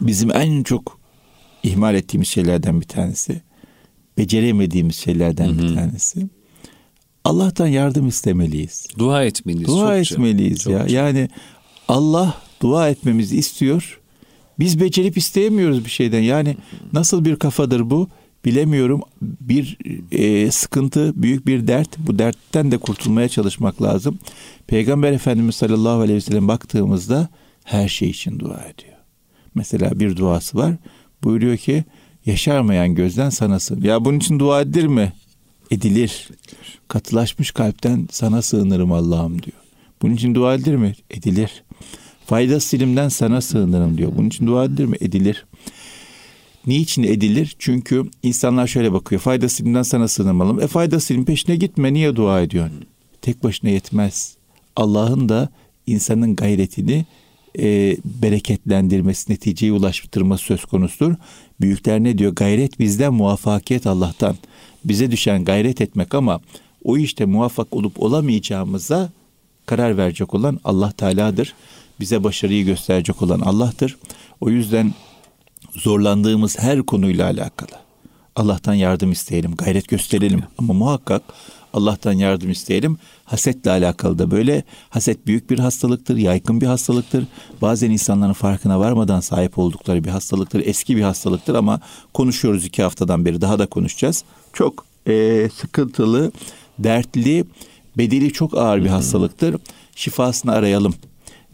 bizim 0.00 0.30
en 0.36 0.62
çok 0.62 0.98
ihmal 1.62 1.94
ettiğimiz 1.94 2.28
şeylerden 2.28 2.80
bir 2.80 2.86
tanesi, 2.86 3.42
beceremediğimiz 4.18 4.96
şeylerden 4.96 5.48
Hı-hı. 5.48 5.58
bir 5.58 5.74
tanesi. 5.74 6.28
Allah'tan 7.26 7.66
yardım 7.66 8.08
istemeliyiz. 8.08 8.86
Dua 8.98 9.24
etmeliyiz. 9.24 9.68
Dua 9.68 9.96
çokça. 9.96 10.14
etmeliyiz 10.14 10.58
çokça. 10.58 10.78
ya. 10.78 11.02
Yani 11.02 11.28
Allah 11.88 12.34
dua 12.62 12.88
etmemizi 12.88 13.36
istiyor. 13.36 14.00
Biz 14.58 14.80
becerip 14.80 15.16
isteyemiyoruz 15.16 15.84
bir 15.84 15.90
şeyden. 15.90 16.20
Yani 16.20 16.56
nasıl 16.92 17.24
bir 17.24 17.36
kafadır 17.36 17.90
bu? 17.90 18.08
Bilemiyorum. 18.44 19.00
Bir 19.22 19.78
e, 20.12 20.50
sıkıntı, 20.50 21.12
büyük 21.22 21.46
bir 21.46 21.66
dert. 21.66 21.98
Bu 21.98 22.18
dertten 22.18 22.70
de 22.70 22.78
kurtulmaya 22.78 23.28
çalışmak 23.28 23.82
lazım. 23.82 24.18
Peygamber 24.66 25.12
Efendimiz 25.12 25.54
sallallahu 25.54 26.00
aleyhi 26.00 26.16
ve 26.16 26.20
sellem 26.20 26.48
baktığımızda 26.48 27.28
her 27.64 27.88
şey 27.88 28.10
için 28.10 28.38
dua 28.38 28.60
ediyor. 28.60 28.96
Mesela 29.54 30.00
bir 30.00 30.16
duası 30.16 30.58
var. 30.58 30.74
Buyuruyor 31.24 31.56
ki 31.56 31.84
yaşarmayan 32.26 32.94
gözden 32.94 33.30
sanasın. 33.30 33.82
Ya 33.82 34.04
bunun 34.04 34.18
için 34.18 34.38
dua 34.38 34.60
edilir 34.60 34.86
mi? 34.86 35.12
Edilir. 35.70 36.28
Katılaşmış 36.88 37.50
kalpten 37.50 38.08
sana 38.10 38.42
sığınırım 38.42 38.92
Allah'ım 38.92 39.42
diyor. 39.42 39.56
Bunun 40.02 40.14
için 40.14 40.34
dua 40.34 40.54
edilir 40.54 40.76
mi? 40.76 40.94
Edilir. 41.10 41.62
Fayda 42.26 42.60
silimden 42.60 43.08
sana 43.08 43.40
sığınırım 43.40 43.98
diyor. 43.98 44.12
Bunun 44.16 44.28
için 44.28 44.46
dua 44.46 44.64
edilir 44.64 44.84
mi? 44.84 44.96
Edilir. 45.00 45.46
Niçin 46.66 47.02
edilir? 47.02 47.56
Çünkü 47.58 48.04
insanlar 48.22 48.66
şöyle 48.66 48.92
bakıyor. 48.92 49.20
Fayda 49.20 49.48
silimden 49.48 49.82
sana 49.82 50.08
sığınmalım. 50.08 50.60
E 50.60 50.66
fayda 50.66 51.00
silim 51.00 51.24
peşine 51.24 51.56
gitme. 51.56 51.92
Niye 51.92 52.16
dua 52.16 52.40
ediyorsun? 52.40 52.84
Tek 53.22 53.44
başına 53.44 53.70
yetmez. 53.70 54.36
Allah'ın 54.76 55.28
da 55.28 55.48
insanın 55.86 56.36
gayretini 56.36 57.04
e, 57.58 57.96
bereketlendirmesi, 58.04 59.32
neticeye 59.32 59.72
ulaştırması 59.72 60.44
söz 60.44 60.64
konusudur. 60.64 61.14
Büyükler 61.60 62.04
ne 62.04 62.18
diyor? 62.18 62.32
Gayret 62.32 62.78
bizden, 62.78 63.14
muvaffakiyet 63.14 63.86
Allah'tan. 63.86 64.36
Bize 64.88 65.10
düşen 65.10 65.44
gayret 65.44 65.80
etmek 65.80 66.14
ama 66.14 66.40
o 66.84 66.96
işte 66.96 67.24
muvaffak 67.24 67.74
olup 67.74 68.02
olamayacağımıza 68.02 69.10
karar 69.66 69.96
verecek 69.96 70.34
olan 70.34 70.60
Allah 70.64 70.92
Teala'dır. 70.92 71.54
Bize 72.00 72.24
başarıyı 72.24 72.64
gösterecek 72.64 73.22
olan 73.22 73.40
Allah'tır. 73.40 73.96
O 74.40 74.50
yüzden 74.50 74.94
zorlandığımız 75.74 76.58
her 76.58 76.82
konuyla 76.82 77.26
alakalı 77.26 77.86
Allah'tan 78.36 78.74
yardım 78.74 79.12
isteyelim, 79.12 79.54
gayret 79.54 79.88
gösterelim 79.88 80.42
ama 80.58 80.74
muhakkak 80.74 81.22
Allah'tan 81.76 82.12
yardım 82.12 82.50
isteyelim. 82.50 82.98
Hasetle 83.24 83.70
alakalı 83.70 84.18
da 84.18 84.30
böyle. 84.30 84.64
Haset 84.90 85.26
büyük 85.26 85.50
bir 85.50 85.58
hastalıktır, 85.58 86.16
yaygın 86.16 86.60
bir 86.60 86.66
hastalıktır. 86.66 87.24
Bazen 87.62 87.90
insanların 87.90 88.32
farkına 88.32 88.80
varmadan 88.80 89.20
sahip 89.20 89.58
oldukları 89.58 90.04
bir 90.04 90.10
hastalıktır. 90.10 90.62
Eski 90.64 90.96
bir 90.96 91.02
hastalıktır 91.02 91.54
ama 91.54 91.80
konuşuyoruz 92.14 92.64
iki 92.64 92.82
haftadan 92.82 93.24
beri 93.24 93.40
daha 93.40 93.58
da 93.58 93.66
konuşacağız. 93.66 94.24
Çok 94.52 94.86
e, 95.08 95.48
sıkıntılı, 95.54 96.32
dertli, 96.78 97.44
bedeli 97.98 98.32
çok 98.32 98.56
ağır 98.56 98.84
bir 98.84 98.88
hastalıktır. 98.88 99.56
Şifasını 99.96 100.52
arayalım. 100.52 100.94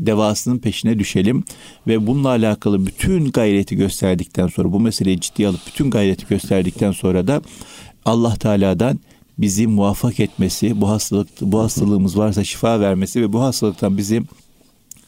Devasının 0.00 0.58
peşine 0.58 0.98
düşelim 0.98 1.44
ve 1.86 2.06
bununla 2.06 2.28
alakalı 2.28 2.86
bütün 2.86 3.30
gayreti 3.30 3.76
gösterdikten 3.76 4.48
sonra 4.48 4.72
bu 4.72 4.80
meseleyi 4.80 5.20
ciddiye 5.20 5.48
alıp 5.48 5.60
bütün 5.66 5.90
gayreti 5.90 6.26
gösterdikten 6.28 6.92
sonra 6.92 7.26
da 7.26 7.42
Allah 8.04 8.34
Teala'dan 8.36 8.98
bizi 9.38 9.66
muvaffak 9.66 10.20
etmesi, 10.20 10.80
bu 10.80 10.88
hastalık 10.88 11.28
bu 11.40 11.60
hastalığımız 11.60 12.18
varsa 12.18 12.44
şifa 12.44 12.80
vermesi 12.80 13.22
ve 13.22 13.32
bu 13.32 13.42
hastalıktan 13.42 13.98
bizi 13.98 14.22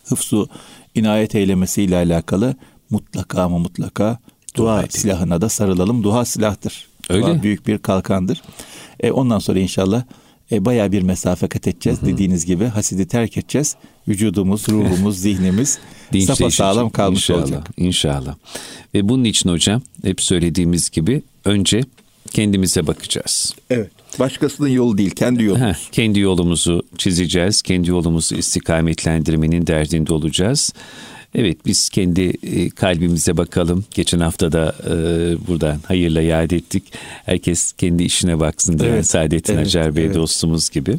hıfzu 0.04 0.48
inayet 0.94 1.34
eylemesiyle 1.34 1.96
alakalı 1.96 2.56
mutlaka 2.90 3.42
ama 3.42 3.58
mutlaka 3.58 4.18
dua, 4.56 4.82
dua 4.82 4.86
silahına 4.90 5.40
da 5.40 5.48
sarılalım. 5.48 6.04
Dua 6.04 6.24
silahtır. 6.24 6.88
Öyle. 7.08 7.26
Dua 7.26 7.42
büyük 7.42 7.66
bir 7.66 7.78
kalkandır. 7.78 8.42
E, 9.00 9.10
ondan 9.10 9.38
sonra 9.38 9.58
inşallah 9.58 10.02
e, 10.52 10.64
bayağı 10.64 10.92
bir 10.92 11.02
mesafe 11.02 11.46
kat 11.46 11.68
edeceğiz. 11.68 11.98
Hı 11.98 12.06
hı. 12.06 12.06
Dediğiniz 12.06 12.46
gibi 12.46 12.64
hasidi 12.64 13.08
terk 13.08 13.36
edeceğiz. 13.36 13.76
Vücudumuz, 14.08 14.68
ruhumuz, 14.68 15.18
zihnimiz 15.18 15.78
sağlam 16.50 16.90
kalmış 16.90 17.20
inşallah, 17.20 17.42
olacak. 17.42 17.70
İnşallah. 17.76 18.34
Ve 18.94 19.08
bunun 19.08 19.24
için 19.24 19.50
hocam 19.50 19.82
hep 20.02 20.20
söylediğimiz 20.20 20.90
gibi 20.90 21.22
önce 21.44 21.80
kendimize 22.32 22.86
bakacağız. 22.86 23.54
Evet. 23.70 23.90
Başkasının 24.18 24.68
yolu 24.68 24.98
değil, 24.98 25.10
kendi 25.10 25.42
yolumuz. 25.42 25.68
Heh, 25.68 25.90
kendi 25.92 26.20
yolumuzu 26.20 26.82
çizeceğiz. 26.98 27.62
Kendi 27.62 27.90
yolumuzu 27.90 28.34
istikametlendirmenin 28.34 29.66
derdinde 29.66 30.14
olacağız. 30.14 30.72
Evet 31.34 31.58
biz 31.66 31.88
kendi 31.88 32.32
e, 32.42 32.70
kalbimize 32.70 33.36
bakalım. 33.36 33.84
Geçen 33.94 34.20
hafta 34.20 34.52
da 34.52 34.74
e, 34.86 34.92
buradan 35.48 35.80
hayırla 35.86 36.22
yad 36.22 36.50
ettik. 36.50 36.84
Herkes 37.24 37.72
kendi 37.72 38.02
işine 38.02 38.40
baksın 38.40 38.78
diye 38.78 38.90
evet, 38.90 39.06
Saadettin 39.06 39.54
evet, 39.54 39.66
Acar 39.66 39.96
Bey 39.96 40.04
evet. 40.04 40.14
dostumuz 40.14 40.70
gibi. 40.70 40.98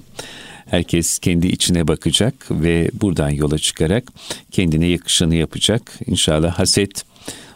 Herkes 0.65 1.19
kendi 1.19 1.47
içine 1.47 1.87
bakacak 1.87 2.33
ve 2.51 2.89
buradan 3.01 3.29
yola 3.29 3.57
çıkarak 3.57 4.03
kendine 4.51 4.87
yakışanı 4.87 5.35
yapacak. 5.35 5.99
İnşallah 6.07 6.59
haset 6.59 7.03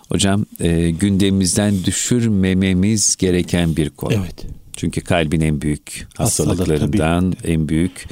hocam 0.10 0.46
e, 0.60 0.90
gündemimizden 0.90 1.84
düşürmememiz 1.84 3.16
gereken 3.16 3.76
bir 3.76 3.90
konu. 3.90 4.14
Evet. 4.14 4.46
Çünkü 4.80 5.02
kalbin 5.02 5.42
en 5.42 5.62
büyük 5.62 6.08
hastalıklarından, 6.18 7.22
Hastalık, 7.26 7.50
en 7.50 7.70
büyük 7.70 8.06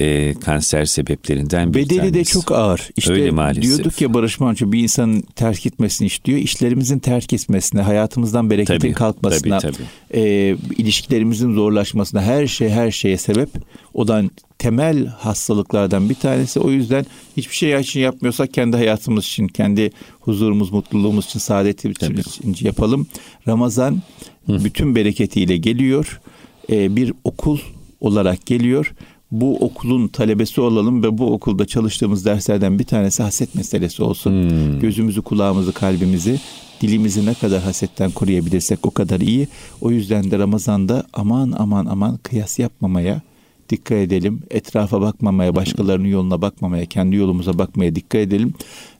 e, 0.00 0.34
kanser 0.34 0.84
sebeplerinden 0.84 1.74
bir 1.74 1.78
Bedeli 1.78 1.98
tanesi. 1.98 2.14
de 2.14 2.24
çok 2.24 2.52
ağır. 2.52 2.88
İşte 2.96 3.12
Öyle 3.12 3.30
maalesef. 3.30 3.62
diyorduk 3.62 4.00
ya 4.00 4.14
Barış 4.14 4.40
Manço 4.40 4.72
bir 4.72 4.82
insanın 4.82 5.20
terk 5.20 5.66
etmesini 5.66 6.06
istiyor. 6.06 6.38
İşlerimizin 6.38 6.98
terk 6.98 7.32
etmesine, 7.32 7.80
hayatımızdan 7.80 8.50
bereketin 8.50 8.78
tabii, 8.78 8.92
kalkmasına, 8.92 9.58
tabii, 9.58 9.72
tabii. 9.72 10.20
E, 10.20 10.56
ilişkilerimizin 10.76 11.54
zorlaşmasına, 11.54 12.22
her 12.22 12.46
şey 12.46 12.68
her 12.68 12.90
şeye 12.90 13.18
sebep. 13.18 13.48
Odan 13.94 14.30
temel 14.58 15.06
hastalıklardan 15.06 16.10
bir 16.10 16.14
tanesi. 16.14 16.60
O 16.60 16.70
yüzden 16.70 17.06
hiçbir 17.36 17.54
şey 17.54 17.80
için 17.80 18.00
yapmıyorsak 18.00 18.54
kendi 18.54 18.76
hayatımız 18.76 19.24
için, 19.24 19.48
kendi 19.48 19.90
huzurumuz, 20.20 20.72
mutluluğumuz 20.72 21.24
için, 21.24 21.38
saadetimiz 21.38 21.96
için 21.96 22.66
yapalım. 22.66 23.06
Ramazan 23.48 24.02
Hı. 24.46 24.64
bütün 24.64 24.94
bereketiyle 24.94 25.56
geliyor. 25.56 26.20
Ee, 26.70 26.96
bir 26.96 27.12
okul 27.24 27.58
olarak 28.00 28.46
geliyor. 28.46 28.94
Bu 29.30 29.56
okulun 29.56 30.08
talebesi 30.08 30.60
olalım 30.60 31.02
ve 31.02 31.18
bu 31.18 31.32
okulda 31.32 31.66
çalıştığımız 31.66 32.24
derslerden 32.24 32.78
bir 32.78 32.84
tanesi 32.84 33.22
haset 33.22 33.54
meselesi 33.54 34.02
olsun. 34.02 34.30
Hmm. 34.30 34.80
Gözümüzü, 34.80 35.22
kulağımızı, 35.22 35.72
kalbimizi, 35.72 36.40
dilimizi 36.80 37.26
ne 37.26 37.34
kadar 37.34 37.62
hasetten 37.62 38.10
koruyabilirsek 38.10 38.86
o 38.86 38.90
kadar 38.90 39.20
iyi. 39.20 39.48
O 39.80 39.90
yüzden 39.90 40.30
de 40.30 40.38
Ramazan'da 40.38 41.04
aman 41.12 41.54
aman 41.58 41.86
aman 41.86 42.16
kıyas 42.16 42.58
yapmamaya, 42.58 43.20
dikkat 43.68 43.98
edelim. 43.98 44.42
Etrafa 44.50 45.00
bakmamaya, 45.00 45.54
başkalarının 45.54 46.08
yoluna 46.08 46.42
bakmamaya, 46.42 46.86
kendi 46.86 47.16
yolumuza 47.16 47.58
bakmaya 47.58 47.94
dikkat 47.94 48.20
edelim. 48.20 48.54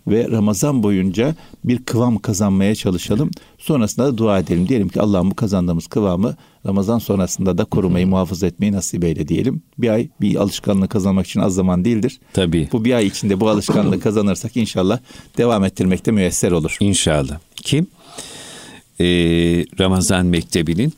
Ve 0.07 0.31
Ramazan 0.31 0.83
boyunca 0.83 1.35
bir 1.64 1.79
kıvam 1.79 2.18
kazanmaya 2.18 2.74
çalışalım. 2.74 3.31
Sonrasında 3.59 4.07
da 4.07 4.18
dua 4.18 4.38
edelim. 4.38 4.68
Diyelim 4.68 4.88
ki 4.88 5.00
Allah'ım 5.00 5.31
bu 5.31 5.35
kazandığımız 5.35 5.87
kıvamı 5.87 6.37
Ramazan 6.66 6.98
sonrasında 6.98 7.59
da 7.59 7.64
korumayı, 7.64 8.07
muhafaza 8.07 8.46
etmeyi 8.46 8.72
nasip 8.72 9.05
eyle 9.05 9.29
diyelim. 9.29 9.62
Bir 9.79 9.88
ay 9.88 10.09
bir 10.20 10.37
alışkanlığı 10.37 10.88
kazanmak 10.88 11.26
için 11.26 11.40
az 11.40 11.55
zaman 11.55 11.85
değildir. 11.85 12.20
Tabii. 12.33 12.68
Bu 12.72 12.85
bir 12.85 12.92
ay 12.92 13.07
içinde 13.07 13.40
bu 13.40 13.48
alışkanlığı 13.48 14.00
kazanırsak 14.00 14.57
inşallah 14.57 14.98
devam 15.38 15.64
ettirmekte 15.64 16.11
müyesser 16.11 16.52
olur. 16.52 16.76
İnşallah. 16.81 17.38
Kim? 17.57 17.87
Ee, 19.00 19.05
Ramazan 19.81 20.26
Mektebi'nin 20.26 20.92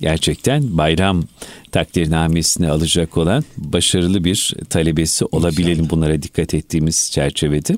gerçekten 0.00 0.78
bayram 0.78 1.24
takdirnamesini 1.72 2.70
alacak 2.70 3.16
olan 3.16 3.44
başarılı 3.56 4.24
bir 4.24 4.54
talebesi 4.70 5.24
olabilelim 5.24 5.72
İnşallah. 5.72 5.90
bunlara 5.90 6.22
dikkat 6.22 6.54
ettiğimiz 6.54 7.10
çerçevede. 7.12 7.76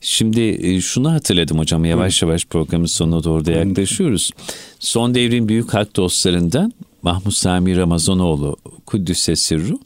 Şimdi 0.00 0.40
e, 0.40 0.80
şunu 0.80 1.12
hatırladım 1.12 1.58
hocam 1.58 1.84
yavaş 1.84 2.22
yavaş 2.22 2.44
programın 2.44 2.86
sonuna 2.86 3.24
doğru 3.24 3.44
da 3.44 3.52
yaklaşıyoruz. 3.52 4.30
Son 4.78 5.14
devrin 5.14 5.48
büyük 5.48 5.74
hak 5.74 5.96
dostlarından 5.96 6.72
Mahmut 7.02 7.34
Sami 7.34 7.76
Ramazanoğlu 7.76 8.56
Kuddüs'e 8.86 9.36
sırru. 9.36 9.78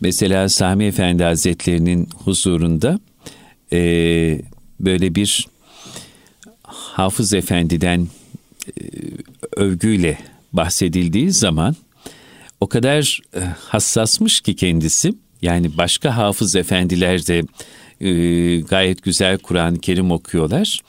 Mesela 0.00 0.48
Sami 0.48 0.84
Efendi 0.84 1.22
Hazretlerinin 1.22 2.08
huzurunda 2.24 3.00
e, 3.72 3.78
böyle 4.80 5.14
bir 5.14 5.46
Hafız 6.62 7.32
Efendi'den 7.34 8.08
e, 8.68 8.82
övgüyle 9.56 10.18
bahsedildiği 10.52 11.30
zaman 11.30 11.76
o 12.60 12.66
kadar 12.68 13.20
e, 13.36 13.40
hassasmış 13.40 14.40
ki 14.40 14.56
kendisi. 14.56 15.14
Yani 15.42 15.76
başka 15.76 16.16
hafız 16.16 16.56
efendiler 16.56 17.26
de 17.26 17.42
e, 18.00 18.60
gayet 18.60 19.02
güzel 19.02 19.38
Kur'an-ı 19.38 19.78
Kerim 19.78 20.10
okuyorlar. 20.10 20.80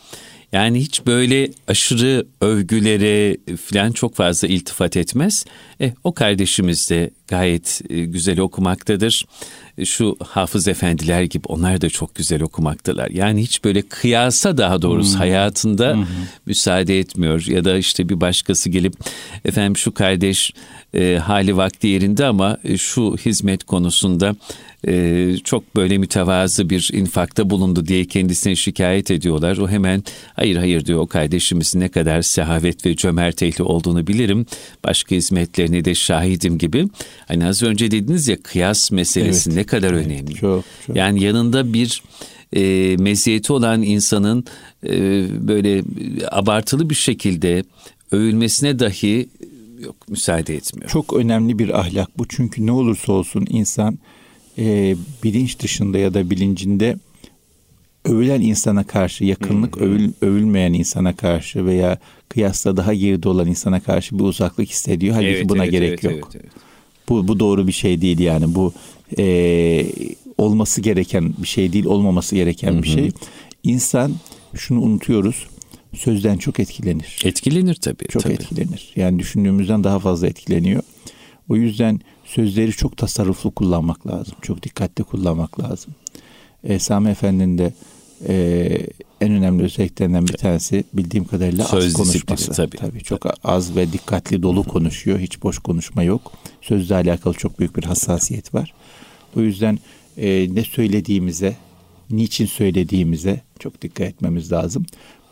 Yani 0.51 0.79
hiç 0.79 1.05
böyle 1.05 1.49
aşırı 1.67 2.27
övgülere 2.41 3.37
falan 3.57 3.91
çok 3.91 4.15
fazla 4.15 4.47
iltifat 4.47 4.97
etmez. 4.97 5.45
E, 5.81 5.93
o 6.03 6.13
kardeşimiz 6.13 6.89
de 6.89 7.09
gayet 7.27 7.81
e, 7.89 7.99
güzel 7.99 8.39
okumaktadır. 8.39 9.25
Şu 9.85 10.17
hafız 10.27 10.67
efendiler 10.67 11.23
gibi 11.23 11.43
onlar 11.47 11.81
da 11.81 11.89
çok 11.89 12.15
güzel 12.15 12.43
okumaktalar. 12.43 13.09
Yani 13.09 13.41
hiç 13.41 13.63
böyle 13.63 13.81
kıyasa 13.81 14.57
daha 14.57 14.81
doğrusu 14.81 15.11
hmm. 15.11 15.19
hayatında 15.19 15.93
hmm. 15.93 16.05
müsaade 16.45 16.99
etmiyor. 16.99 17.45
Ya 17.47 17.65
da 17.65 17.77
işte 17.77 18.09
bir 18.09 18.21
başkası 18.21 18.69
gelip 18.69 18.93
efendim 19.45 19.77
şu 19.77 19.93
kardeş 19.93 20.51
e, 20.93 21.17
hali 21.23 21.57
vakti 21.57 21.87
yerinde 21.87 22.25
ama 22.25 22.57
e, 22.63 22.77
şu 22.77 23.15
hizmet 23.25 23.63
konusunda 23.63 24.35
e, 24.87 25.35
çok 25.43 25.75
böyle 25.75 25.97
mütevazı 25.97 26.69
bir 26.69 26.89
infakta 26.93 27.49
bulundu 27.49 27.85
diye 27.85 28.05
kendisine 28.05 28.55
şikayet 28.55 29.11
ediyorlar. 29.11 29.57
O 29.57 29.69
hemen 29.69 30.03
hayır 30.33 30.55
hayır 30.57 30.85
diyor 30.85 30.99
o 30.99 31.07
kardeşimizin 31.07 31.79
ne 31.79 31.89
kadar 31.89 32.21
sehavet 32.21 32.85
ve 32.85 32.95
cömert 32.95 33.43
ehli 33.43 33.63
olduğunu 33.63 34.07
bilirim. 34.07 34.45
Başka 34.83 35.15
hizmetlerine 35.15 35.85
de 35.85 35.95
şahidim 35.95 36.57
gibi. 36.57 36.87
Hani 37.27 37.45
az 37.45 37.63
önce 37.63 37.91
dediniz 37.91 38.27
ya 38.27 38.41
kıyas 38.41 38.91
meselesi 38.91 39.49
evet. 39.49 39.57
ne 39.57 39.63
kadar 39.63 39.93
evet. 39.93 40.05
önemli. 40.05 40.35
Çok, 40.35 40.63
çok. 40.87 40.95
Yani 40.95 41.23
yanında 41.23 41.73
bir 41.73 42.03
e, 42.53 42.95
meziyeti 42.97 43.53
olan 43.53 43.81
insanın 43.81 44.45
e, 44.83 45.25
böyle 45.47 45.83
abartılı 46.31 46.89
bir 46.89 46.95
şekilde 46.95 47.63
övülmesine 48.11 48.79
dahi 48.79 49.29
yok 49.79 50.09
müsaade 50.09 50.55
etmiyor. 50.55 50.89
Çok 50.89 51.13
önemli 51.13 51.59
bir 51.59 51.79
ahlak 51.79 52.17
bu 52.17 52.27
çünkü 52.27 52.65
ne 52.65 52.71
olursa 52.71 53.11
olsun 53.13 53.47
insan 53.49 53.99
e, 54.57 54.95
bilinç 55.23 55.59
dışında 55.59 55.97
ya 55.97 56.13
da 56.13 56.29
bilincinde 56.29 56.97
övülen 58.05 58.41
insana 58.41 58.83
karşı 58.83 59.23
yakınlık, 59.23 59.77
övül, 59.77 60.11
övülmeyen 60.21 60.73
insana 60.73 61.15
karşı 61.15 61.65
veya 61.65 61.97
kıyasla 62.29 62.77
daha 62.77 62.93
geride 62.93 63.29
olan 63.29 63.47
insana 63.47 63.79
karşı 63.79 64.19
bir 64.19 64.23
uzaklık 64.23 64.69
hissediyor. 64.69 65.15
Halbuki 65.15 65.31
evet, 65.31 65.49
buna 65.49 65.63
evet, 65.63 65.71
gerek 65.71 65.89
evet, 65.89 66.03
yok. 66.03 66.29
Evet, 66.35 66.43
evet. 66.43 66.53
Bu, 67.09 67.27
bu 67.27 67.39
doğru 67.39 67.67
bir 67.67 67.71
şey 67.71 68.01
değil 68.01 68.19
yani. 68.19 68.55
Bu 68.55 68.73
e, 69.17 69.85
olması 70.37 70.81
gereken 70.81 71.33
bir 71.41 71.47
şey 71.47 71.73
değil, 71.73 71.85
olmaması 71.85 72.35
gereken 72.35 72.73
Hı-hı. 72.73 72.83
bir 72.83 72.87
şey. 72.87 73.11
İnsan 73.63 74.13
şunu 74.55 74.81
unutuyoruz. 74.81 75.47
Sözden 75.95 76.37
çok 76.37 76.59
etkilenir. 76.59 77.19
Etkilenir 77.25 77.75
tabii. 77.75 78.07
Çok 78.07 78.23
tabii. 78.23 78.33
etkilenir. 78.33 78.93
Yani 78.95 79.19
düşündüğümüzden 79.19 79.83
daha 79.83 79.99
fazla 79.99 80.27
etkileniyor. 80.27 80.83
O 81.49 81.55
yüzden 81.55 81.99
sözleri 82.25 82.71
çok 82.71 82.97
tasarruflu 82.97 83.51
kullanmak 83.51 84.07
lazım. 84.07 84.35
Çok 84.41 84.63
dikkatli 84.63 85.03
kullanmak 85.03 85.59
lazım. 85.59 85.95
E, 86.63 86.79
Sami 86.79 87.09
Efendi'nin 87.09 87.57
de 87.57 87.73
e, 88.27 88.77
en 89.21 89.31
önemli 89.31 89.63
özelliklerinden 89.63 90.27
bir 90.27 90.33
tanesi 90.33 90.83
bildiğim 90.93 91.25
kadarıyla 91.25 91.65
Söz 91.65 91.85
az 91.85 91.93
konuşması. 91.93 92.51
Tabii. 92.51 92.77
tabii. 92.77 93.03
Çok 93.03 93.25
az 93.43 93.75
ve 93.75 93.93
dikkatli 93.93 94.43
dolu 94.43 94.63
konuşuyor. 94.63 95.19
Hiç 95.19 95.43
boş 95.43 95.59
konuşma 95.59 96.03
yok. 96.03 96.31
Sözle 96.61 96.95
alakalı 96.95 97.33
çok 97.33 97.59
büyük 97.59 97.77
bir 97.77 97.83
hassasiyet 97.83 98.53
var. 98.53 98.73
O 99.37 99.41
yüzden 99.41 99.79
e, 100.17 100.55
ne 100.55 100.63
söylediğimize, 100.63 101.55
niçin 102.09 102.45
söylediğimize 102.45 103.41
çok 103.59 103.81
dikkat 103.81 104.07
etmemiz 104.07 104.51
lazım. 104.51 104.85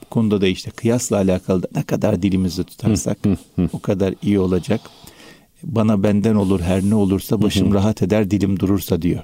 Bu 0.06 0.10
konuda 0.10 0.42
da 0.42 0.48
işte 0.48 0.72
kıyasla 0.72 1.18
alakalı 1.18 1.64
da 1.64 1.68
ne 1.76 1.84
kadar 1.84 2.22
dilimizi 2.22 2.64
tutarsak 2.64 3.18
o 3.74 3.80
kadar 3.80 4.14
iyi 4.22 4.40
olacak 4.40 4.82
bana 5.66 6.04
benden 6.04 6.36
olur 6.36 6.60
her 6.62 6.84
ne 6.84 6.96
olursa 6.96 7.42
başım 7.42 7.74
rahat 7.74 8.02
eder 8.02 8.32
dilim 8.32 8.60
durursa 8.60 9.02
diyor. 9.02 9.24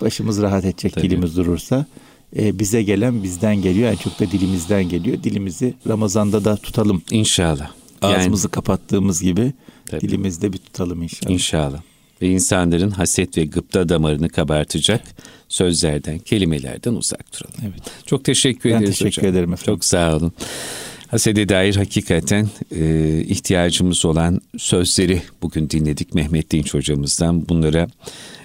Başımız 0.00 0.42
rahat 0.42 0.64
edecek 0.64 0.94
Tabii. 0.94 1.04
dilimiz 1.04 1.36
durursa 1.36 1.86
e, 2.36 2.58
bize 2.58 2.82
gelen 2.82 3.22
bizden 3.22 3.62
geliyor 3.62 3.92
en 3.92 3.96
çok 3.96 4.20
da 4.20 4.30
dilimizden 4.30 4.88
geliyor. 4.88 5.22
Dilimizi 5.22 5.74
Ramazan'da 5.88 6.44
da 6.44 6.56
tutalım. 6.56 7.02
İnşallah. 7.10 7.70
Ağzımızı 8.02 8.46
yani, 8.46 8.52
kapattığımız 8.52 9.22
gibi 9.22 9.52
Tabii. 9.86 10.00
dilimizde 10.00 10.52
bir 10.52 10.58
tutalım 10.58 11.02
inşallah. 11.02 11.32
İnşallah. 11.32 11.82
Ve 12.22 12.28
insanların 12.28 12.90
haset 12.90 13.38
ve 13.38 13.44
gıpta 13.44 13.88
damarını 13.88 14.28
kabartacak 14.28 15.02
sözlerden, 15.48 16.18
kelimelerden 16.18 16.94
uzak 16.94 17.24
duralım. 17.32 17.60
Evet. 17.62 17.82
Çok 18.06 18.24
teşekkür 18.24 18.70
ben 18.70 18.76
ederiz 18.76 18.98
teşekkür 18.98 19.22
hocam. 19.22 19.32
ederim 19.32 19.52
efendim. 19.52 19.74
Çok 19.74 19.84
sağ 19.84 20.16
olun. 20.16 20.32
Hasede 21.10 21.48
dair 21.48 21.76
hakikaten 21.76 22.48
e, 22.76 23.20
ihtiyacımız 23.28 24.04
olan 24.04 24.40
sözleri 24.58 25.22
bugün 25.42 25.70
dinledik 25.70 26.14
Mehmet 26.14 26.50
Dinç 26.50 26.74
hocamızdan. 26.74 27.48
Bunlara 27.48 27.88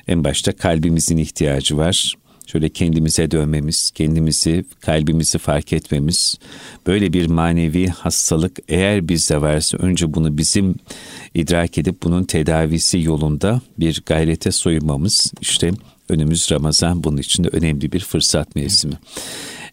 en 0.07 0.23
başta 0.23 0.51
kalbimizin 0.51 1.17
ihtiyacı 1.17 1.77
var. 1.77 2.15
Şöyle 2.47 2.69
kendimize 2.69 3.31
dönmemiz, 3.31 3.91
kendimizi, 3.91 4.65
kalbimizi 4.79 5.37
fark 5.37 5.73
etmemiz. 5.73 6.37
Böyle 6.87 7.13
bir 7.13 7.27
manevi 7.27 7.87
hastalık 7.87 8.59
eğer 8.67 9.07
bizde 9.07 9.41
varsa 9.41 9.77
önce 9.77 10.13
bunu 10.13 10.37
bizim 10.37 10.75
idrak 11.33 11.77
edip 11.77 12.03
bunun 12.03 12.23
tedavisi 12.23 12.99
yolunda 12.99 13.61
bir 13.79 14.03
gayrete 14.05 14.51
soyunmamız. 14.51 15.33
İşte 15.41 15.71
önümüz 16.09 16.51
Ramazan 16.51 17.03
bunun 17.03 17.17
için 17.17 17.43
de 17.43 17.47
önemli 17.47 17.91
bir 17.91 17.99
fırsat 17.99 18.55
mevsimi. 18.55 18.95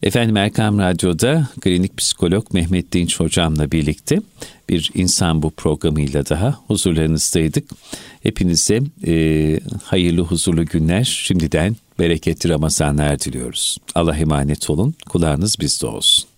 Efendim 0.03 0.37
Erkam 0.37 0.79
Radyo'da 0.79 1.49
klinik 1.61 1.97
psikolog 1.97 2.53
Mehmet 2.53 2.93
Dinç 2.93 3.21
hocamla 3.21 3.73
birlikte 3.73 4.21
bir 4.69 4.91
insan 4.95 5.43
bu 5.43 5.51
programıyla 5.51 6.29
daha 6.29 6.59
huzurlarınızdaydık. 6.67 7.71
Hepinize 8.23 8.81
e, 9.07 9.61
hayırlı 9.85 10.23
huzurlu 10.23 10.67
günler 10.67 11.05
şimdiden 11.05 11.77
bereketli 11.99 12.51
Ramazanlar 12.51 13.21
diliyoruz. 13.21 13.79
Allah 13.95 14.17
emanet 14.17 14.71
olun 14.71 14.95
kulağınız 15.09 15.57
bizde 15.61 15.87
olsun. 15.87 16.32